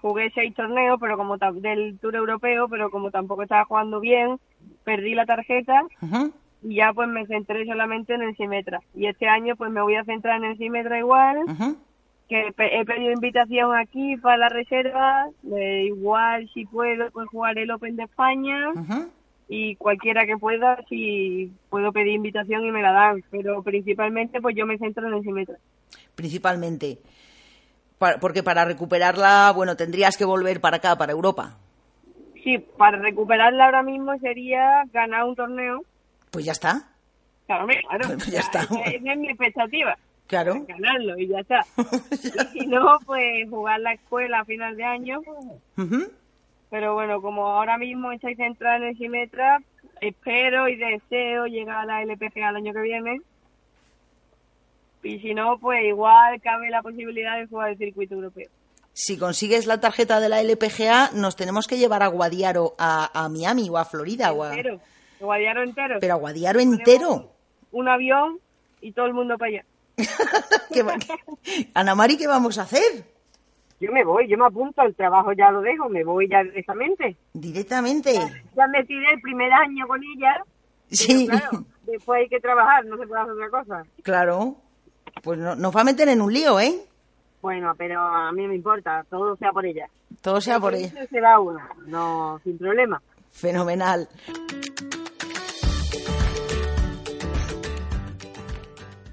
jugué 0.00 0.30
seis 0.34 0.54
torneos 0.54 0.98
pero 1.00 1.16
como 1.16 1.36
del 1.36 1.98
Tour 1.98 2.16
Europeo, 2.16 2.68
pero 2.68 2.90
como 2.90 3.10
tampoco 3.10 3.42
estaba 3.42 3.64
jugando 3.64 4.00
bien, 4.00 4.38
perdí 4.84 5.14
la 5.14 5.26
tarjeta 5.26 5.82
y 6.62 6.76
ya 6.76 6.92
pues 6.92 7.08
me 7.08 7.26
centré 7.26 7.64
solamente 7.66 8.14
en 8.14 8.22
el 8.22 8.36
Simetra. 8.36 8.80
Y 8.94 9.06
este 9.06 9.28
año 9.28 9.56
pues 9.56 9.70
me 9.70 9.82
voy 9.82 9.96
a 9.96 10.04
centrar 10.04 10.36
en 10.36 10.44
el 10.44 10.58
Simetra 10.58 10.98
igual, 10.98 11.38
que 12.28 12.52
he 12.56 12.84
pedido 12.84 13.12
invitación 13.12 13.74
aquí 13.74 14.16
para 14.16 14.36
la 14.36 14.48
reserva, 14.48 15.28
eh, 15.52 15.84
igual 15.86 16.48
si 16.54 16.64
puedo 16.66 17.10
pues 17.10 17.28
jugar 17.28 17.58
el 17.58 17.70
Open 17.70 17.96
de 17.96 18.04
España 18.04 18.72
y 19.48 19.74
cualquiera 19.76 20.26
que 20.26 20.36
pueda 20.36 20.78
si 20.88 21.52
puedo 21.70 21.92
pedir 21.92 22.12
invitación 22.14 22.64
y 22.64 22.70
me 22.70 22.82
la 22.82 22.92
dan, 22.92 23.24
pero 23.30 23.62
principalmente 23.62 24.40
pues 24.40 24.54
yo 24.54 24.64
me 24.64 24.78
centro 24.78 25.08
en 25.08 25.14
el 25.14 25.22
Simetra. 25.22 25.56
Principalmente. 26.14 26.98
Porque 28.20 28.42
para 28.42 28.64
recuperarla, 28.64 29.52
bueno, 29.54 29.76
tendrías 29.76 30.16
que 30.16 30.24
volver 30.24 30.60
para 30.60 30.78
acá, 30.78 30.96
para 30.96 31.12
Europa. 31.12 31.58
Sí, 32.42 32.58
para 32.58 32.98
recuperarla 32.98 33.66
ahora 33.66 33.82
mismo 33.82 34.16
sería 34.18 34.84
ganar 34.90 35.24
un 35.24 35.36
torneo 35.36 35.82
Pues 36.30 36.46
ya 36.46 36.52
está. 36.52 36.88
Claro, 37.46 37.66
claro. 37.66 38.16
ya 38.30 38.40
está. 38.40 38.62
Esa, 38.62 38.80
esa 38.84 39.12
es 39.12 39.18
mi 39.18 39.28
expectativa. 39.28 39.98
Claro. 40.26 40.64
Ganarlo 40.66 41.18
y 41.18 41.28
ya 41.28 41.40
está. 41.40 41.60
y 42.10 42.16
si 42.60 42.66
no, 42.66 42.98
pues 43.04 43.50
jugar 43.50 43.80
la 43.80 43.92
escuela 43.92 44.40
a 44.40 44.44
final 44.44 44.76
de 44.76 44.84
año. 44.84 45.20
Pero 46.70 46.94
bueno, 46.94 47.20
como 47.20 47.48
ahora 47.48 47.76
mismo 47.76 48.12
estáis 48.12 48.38
centrados 48.38 48.80
en 48.80 48.88
el 48.88 48.96
Simetra, 48.96 49.60
espero 50.00 50.68
y 50.68 50.76
deseo 50.76 51.46
llegar 51.46 51.78
a 51.78 51.84
la 51.84 52.02
LPGA 52.02 52.48
el 52.48 52.56
año 52.56 52.72
que 52.72 52.80
viene. 52.80 53.20
Y 55.02 55.18
si 55.20 55.34
no, 55.34 55.58
pues 55.58 55.82
igual 55.84 56.40
cabe 56.42 56.68
la 56.70 56.82
posibilidad 56.82 57.38
de 57.38 57.46
jugar 57.46 57.70
el 57.70 57.78
circuito 57.78 58.14
europeo. 58.14 58.48
Si 58.92 59.16
consigues 59.18 59.66
la 59.66 59.80
tarjeta 59.80 60.20
de 60.20 60.28
la 60.28 60.40
LPGA, 60.42 61.10
nos 61.14 61.36
tenemos 61.36 61.66
que 61.66 61.78
llevar 61.78 62.02
a 62.02 62.08
Guadiaro 62.08 62.74
a, 62.78 63.10
a 63.24 63.28
Miami 63.28 63.68
o 63.70 63.78
a 63.78 63.84
Florida. 63.84 64.32
O 64.32 64.42
a- 64.42 64.50
Entero. 64.54 64.80
Guadiaro 65.20 65.62
entero. 65.62 65.96
Pero 66.00 66.14
a 66.14 66.16
Guadiaro 66.16 66.60
entero. 66.60 67.30
Un 67.72 67.88
avión 67.88 68.38
y 68.80 68.92
todo 68.92 69.06
el 69.06 69.14
mundo 69.14 69.36
para 69.38 69.50
allá. 69.50 69.64
¿Qué 70.72 70.82
va- 70.82 70.96
Ana 71.74 71.94
Mari, 71.94 72.16
¿qué 72.16 72.26
vamos 72.26 72.58
a 72.58 72.62
hacer? 72.62 73.04
Yo 73.80 73.92
me 73.92 74.04
voy, 74.04 74.28
yo 74.28 74.36
me 74.36 74.44
apunto, 74.46 74.82
el 74.82 74.94
trabajo 74.94 75.32
ya 75.32 75.50
lo 75.50 75.62
dejo, 75.62 75.88
me 75.88 76.04
voy 76.04 76.28
ya 76.28 76.42
directamente. 76.42 77.16
Directamente. 77.32 78.12
Ya 78.56 78.66
me 78.66 78.84
tiré 78.84 79.12
el 79.14 79.20
primer 79.22 79.50
año 79.52 79.86
con 79.86 80.00
ella, 80.16 80.44
Sí, 80.90 81.26
pero 81.30 81.38
claro, 81.50 81.64
después 81.86 82.20
hay 82.22 82.28
que 82.28 82.40
trabajar, 82.40 82.84
no 82.84 82.98
se 82.98 83.06
puede 83.06 83.20
hacer 83.22 83.32
otra 83.34 83.50
cosa. 83.50 83.82
claro. 84.02 84.56
Pues 85.22 85.38
no- 85.38 85.54
nos 85.56 85.74
va 85.74 85.82
a 85.82 85.84
meter 85.84 86.08
en 86.08 86.20
un 86.22 86.32
lío, 86.32 86.58
¿eh? 86.60 86.74
Bueno, 87.42 87.72
pero 87.76 88.00
a 88.00 88.30
mí 88.32 88.46
me 88.46 88.54
importa, 88.54 89.04
todo 89.08 89.36
sea 89.36 89.50
por 89.52 89.64
ella. 89.64 89.86
Todo 90.22 90.40
sea 90.40 90.60
por 90.60 90.74
ella. 90.74 91.06
Se 91.06 91.20
va 91.20 91.38
una, 91.40 91.68
no, 91.86 92.38
sin 92.44 92.58
problema. 92.58 93.00
Fenomenal. 93.32 94.08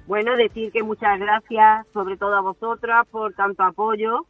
Bueno, 0.08 0.38
decir 0.38 0.72
que 0.72 0.84
muchas 0.84 1.20
gracias, 1.20 1.86
sobre 1.94 2.16
todo 2.18 2.36
a 2.36 2.42
vosotras, 2.42 3.06
por 3.12 3.34
tanto 3.34 3.64
apoyo, 3.64 4.26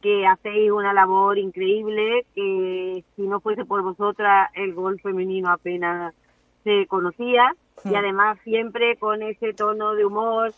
que 0.00 0.26
hacéis 0.26 0.70
una 0.70 0.92
labor 0.92 1.38
increíble, 1.38 2.24
que 2.34 3.04
si 3.16 3.22
no 3.22 3.40
fuese 3.40 3.64
por 3.64 3.82
vosotras, 3.82 4.50
el 4.54 4.74
gol 4.74 5.00
femenino 5.00 5.50
apenas 5.50 6.14
se 6.62 6.86
conocía, 6.86 7.54
y 7.84 7.94
además 7.96 8.38
siempre 8.44 8.96
con 8.96 9.22
ese 9.22 9.52
tono 9.54 9.94
de 9.94 10.04
humor 10.04 10.52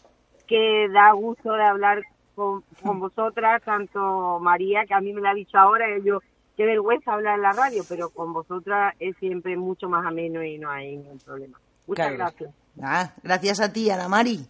que 0.46 0.88
da 0.92 1.12
gusto 1.12 1.52
de 1.52 1.62
hablar 1.64 2.02
con, 2.34 2.62
con 2.82 3.00
vosotras, 3.00 3.62
tanto 3.62 4.38
María, 4.40 4.84
que 4.86 4.94
a 4.94 5.00
mí 5.00 5.12
me 5.12 5.20
lo 5.20 5.28
ha 5.28 5.34
dicho 5.34 5.56
ahora, 5.58 5.86
y 5.96 6.02
yo, 6.02 6.18
qué 6.56 6.64
vergüenza 6.66 7.12
hablar 7.14 7.36
en 7.36 7.42
la 7.42 7.52
radio, 7.52 7.82
pero 7.88 8.10
con 8.10 8.32
vosotras 8.32 8.94
es 8.98 9.16
siempre 9.18 9.56
mucho 9.56 9.88
más 9.88 10.04
ameno 10.06 10.42
y 10.42 10.58
no 10.58 10.70
hay 10.70 10.96
ningún 10.96 11.18
problema. 11.18 11.58
Muchas 11.86 12.06
Claro. 12.08 12.18
gracias. 12.18 12.54
Ah, 12.82 13.12
gracias 13.22 13.60
a 13.60 13.72
ti, 13.72 13.88
Ana 13.90 14.08
Mari. 14.08 14.40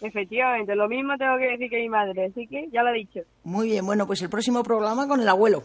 Efectivamente, 0.00 0.76
lo 0.76 0.88
mismo 0.88 1.16
tengo 1.18 1.36
que 1.38 1.48
decir 1.50 1.68
que 1.70 1.78
mi 1.78 1.88
madre, 1.88 2.26
así 2.26 2.46
que 2.46 2.68
ya 2.70 2.82
lo 2.84 2.90
he 2.90 2.98
dicho. 2.98 3.20
Muy 3.42 3.68
bien, 3.70 3.84
bueno, 3.84 4.06
pues 4.06 4.22
el 4.22 4.30
próximo 4.30 4.62
programa 4.62 5.08
con 5.08 5.20
el 5.20 5.28
abuelo. 5.28 5.64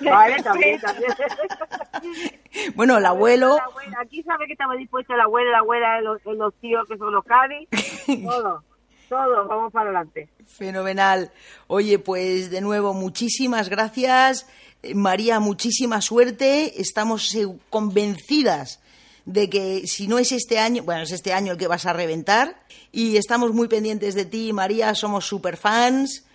Vale, 0.00 0.36
también, 0.42 0.80
también. 0.80 1.12
Bueno, 2.74 2.98
el 2.98 3.06
abuelo, 3.06 3.56
La 3.90 4.00
Aquí 4.00 4.22
sabe 4.22 4.46
que 4.46 4.52
estamos 4.54 4.76
dispuestos 4.78 5.16
la 5.16 5.24
abuela, 5.24 5.50
la 5.52 5.58
abuela, 5.58 6.00
los, 6.00 6.24
los 6.24 6.54
tíos 6.54 6.86
que 6.88 6.96
son 6.96 7.12
los 7.12 7.24
Cádiz, 7.24 7.68
todo, 8.24 8.62
todo, 9.10 9.46
vamos 9.48 9.72
para 9.72 9.90
adelante. 9.90 10.28
fenomenal. 10.46 11.30
Oye, 11.66 11.98
pues 11.98 12.50
de 12.50 12.60
nuevo, 12.60 12.94
muchísimas 12.94 13.68
gracias. 13.68 14.46
Eh, 14.82 14.94
María, 14.94 15.40
muchísima 15.40 16.00
suerte. 16.00 16.80
Estamos 16.80 17.36
convencidas 17.68 18.80
de 19.26 19.50
que 19.50 19.86
si 19.86 20.06
no 20.08 20.18
es 20.18 20.32
este 20.32 20.58
año, 20.58 20.82
bueno, 20.84 21.02
es 21.02 21.12
este 21.12 21.32
año 21.32 21.52
el 21.52 21.58
que 21.58 21.66
vas 21.66 21.84
a 21.86 21.92
reventar. 21.92 22.56
Y 22.92 23.16
estamos 23.16 23.52
muy 23.52 23.68
pendientes 23.68 24.14
de 24.14 24.24
ti, 24.24 24.52
María, 24.52 24.94
somos 24.94 25.26
super 25.26 25.56
fans 25.56 26.26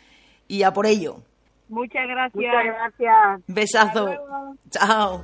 y 0.48 0.64
a 0.64 0.72
por 0.74 0.86
ello. 0.86 1.22
Muchas 1.70 2.08
gracias. 2.08 2.36
Muchas 2.36 2.66
gracias. 2.66 3.42
Besazo. 3.48 4.10
Chao. 4.70 5.24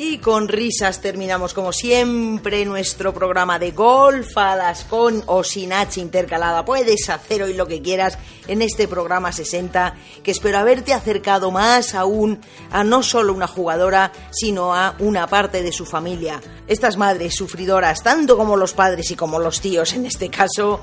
Y 0.00 0.18
con 0.18 0.46
risas 0.46 1.00
terminamos 1.00 1.54
como 1.54 1.72
siempre 1.72 2.64
nuestro 2.64 3.12
programa 3.12 3.58
de 3.58 3.72
golfadas 3.72 4.84
con 4.84 5.24
o 5.26 5.42
sin 5.42 5.72
H 5.72 6.00
intercalada. 6.00 6.64
Puedes 6.64 7.10
hacer 7.10 7.42
hoy 7.42 7.54
lo 7.54 7.66
que 7.66 7.82
quieras 7.82 8.16
en 8.46 8.62
este 8.62 8.86
programa 8.86 9.32
60 9.32 9.96
que 10.22 10.30
espero 10.30 10.58
haberte 10.58 10.94
acercado 10.94 11.50
más 11.50 11.96
aún 11.96 12.38
a 12.70 12.84
no 12.84 13.02
solo 13.02 13.32
una 13.32 13.48
jugadora 13.48 14.12
sino 14.30 14.72
a 14.72 14.94
una 15.00 15.26
parte 15.26 15.64
de 15.64 15.72
su 15.72 15.84
familia. 15.84 16.40
Estas 16.68 16.96
madres 16.96 17.34
sufridoras, 17.34 18.00
tanto 18.00 18.36
como 18.36 18.56
los 18.56 18.74
padres 18.74 19.10
y 19.10 19.16
como 19.16 19.40
los 19.40 19.60
tíos 19.60 19.94
en 19.94 20.06
este 20.06 20.30
caso, 20.30 20.80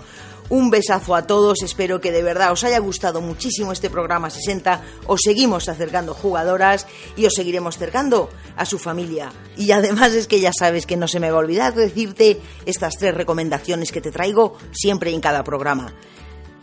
un 0.49 0.69
besazo 0.69 1.15
a 1.15 1.25
todos, 1.25 1.63
espero 1.63 1.99
que 1.99 2.11
de 2.11 2.21
verdad 2.21 2.51
os 2.51 2.63
haya 2.63 2.79
gustado 2.79 3.21
muchísimo 3.21 3.71
este 3.71 3.89
programa 3.89 4.29
60. 4.29 4.81
Os 5.07 5.21
seguimos 5.23 5.69
acercando 5.69 6.13
jugadoras 6.13 6.85
y 7.15 7.25
os 7.25 7.33
seguiremos 7.33 7.75
acercando 7.75 8.29
a 8.55 8.65
su 8.65 8.77
familia. 8.77 9.31
Y 9.57 9.71
además 9.71 10.13
es 10.13 10.27
que 10.27 10.39
ya 10.39 10.51
sabes 10.57 10.85
que 10.85 10.97
no 10.97 11.07
se 11.07 11.19
me 11.19 11.31
va 11.31 11.37
a 11.37 11.41
olvidar 11.41 11.73
decirte 11.73 12.39
estas 12.65 12.95
tres 12.97 13.15
recomendaciones 13.15 13.91
que 13.91 14.01
te 14.01 14.11
traigo 14.11 14.57
siempre 14.71 15.11
en 15.11 15.21
cada 15.21 15.43
programa. 15.43 15.93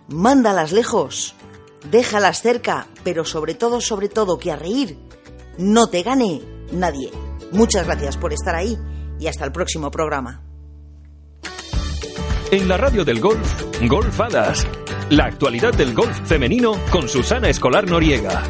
Mándalas 0.08 0.72
lejos, 0.72 1.34
déjalas 1.90 2.42
cerca, 2.42 2.86
pero 3.02 3.24
sobre 3.24 3.54
todo, 3.54 3.80
sobre 3.80 4.08
todo, 4.08 4.38
que 4.38 4.52
a 4.52 4.56
reír 4.56 4.98
no 5.58 5.88
te 5.88 6.02
gane 6.02 6.42
nadie. 6.72 7.10
Muchas 7.50 7.86
gracias 7.86 8.16
por 8.16 8.32
estar 8.32 8.54
ahí 8.54 8.78
y 9.18 9.26
hasta 9.26 9.44
el 9.44 9.52
próximo 9.52 9.90
programa. 9.90 10.51
En 12.52 12.68
la 12.68 12.76
radio 12.76 13.02
del 13.02 13.18
golf, 13.18 13.64
Golfadas. 13.88 14.66
La 15.08 15.24
actualidad 15.24 15.72
del 15.72 15.94
golf 15.94 16.20
femenino 16.28 16.78
con 16.90 17.08
Susana 17.08 17.48
Escolar 17.48 17.88
Noriega. 17.88 18.42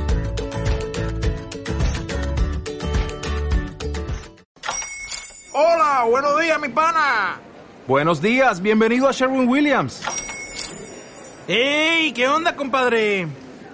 Hola, 5.52 6.04
buenos 6.10 6.40
días, 6.40 6.60
mi 6.60 6.68
pana. 6.70 7.38
Buenos 7.86 8.20
días, 8.20 8.60
bienvenido 8.60 9.08
a 9.08 9.12
Sherwin 9.12 9.48
Williams. 9.48 10.02
¡Ey! 11.46 12.12
¿Qué 12.12 12.26
onda, 12.26 12.56
compadre? 12.56 13.28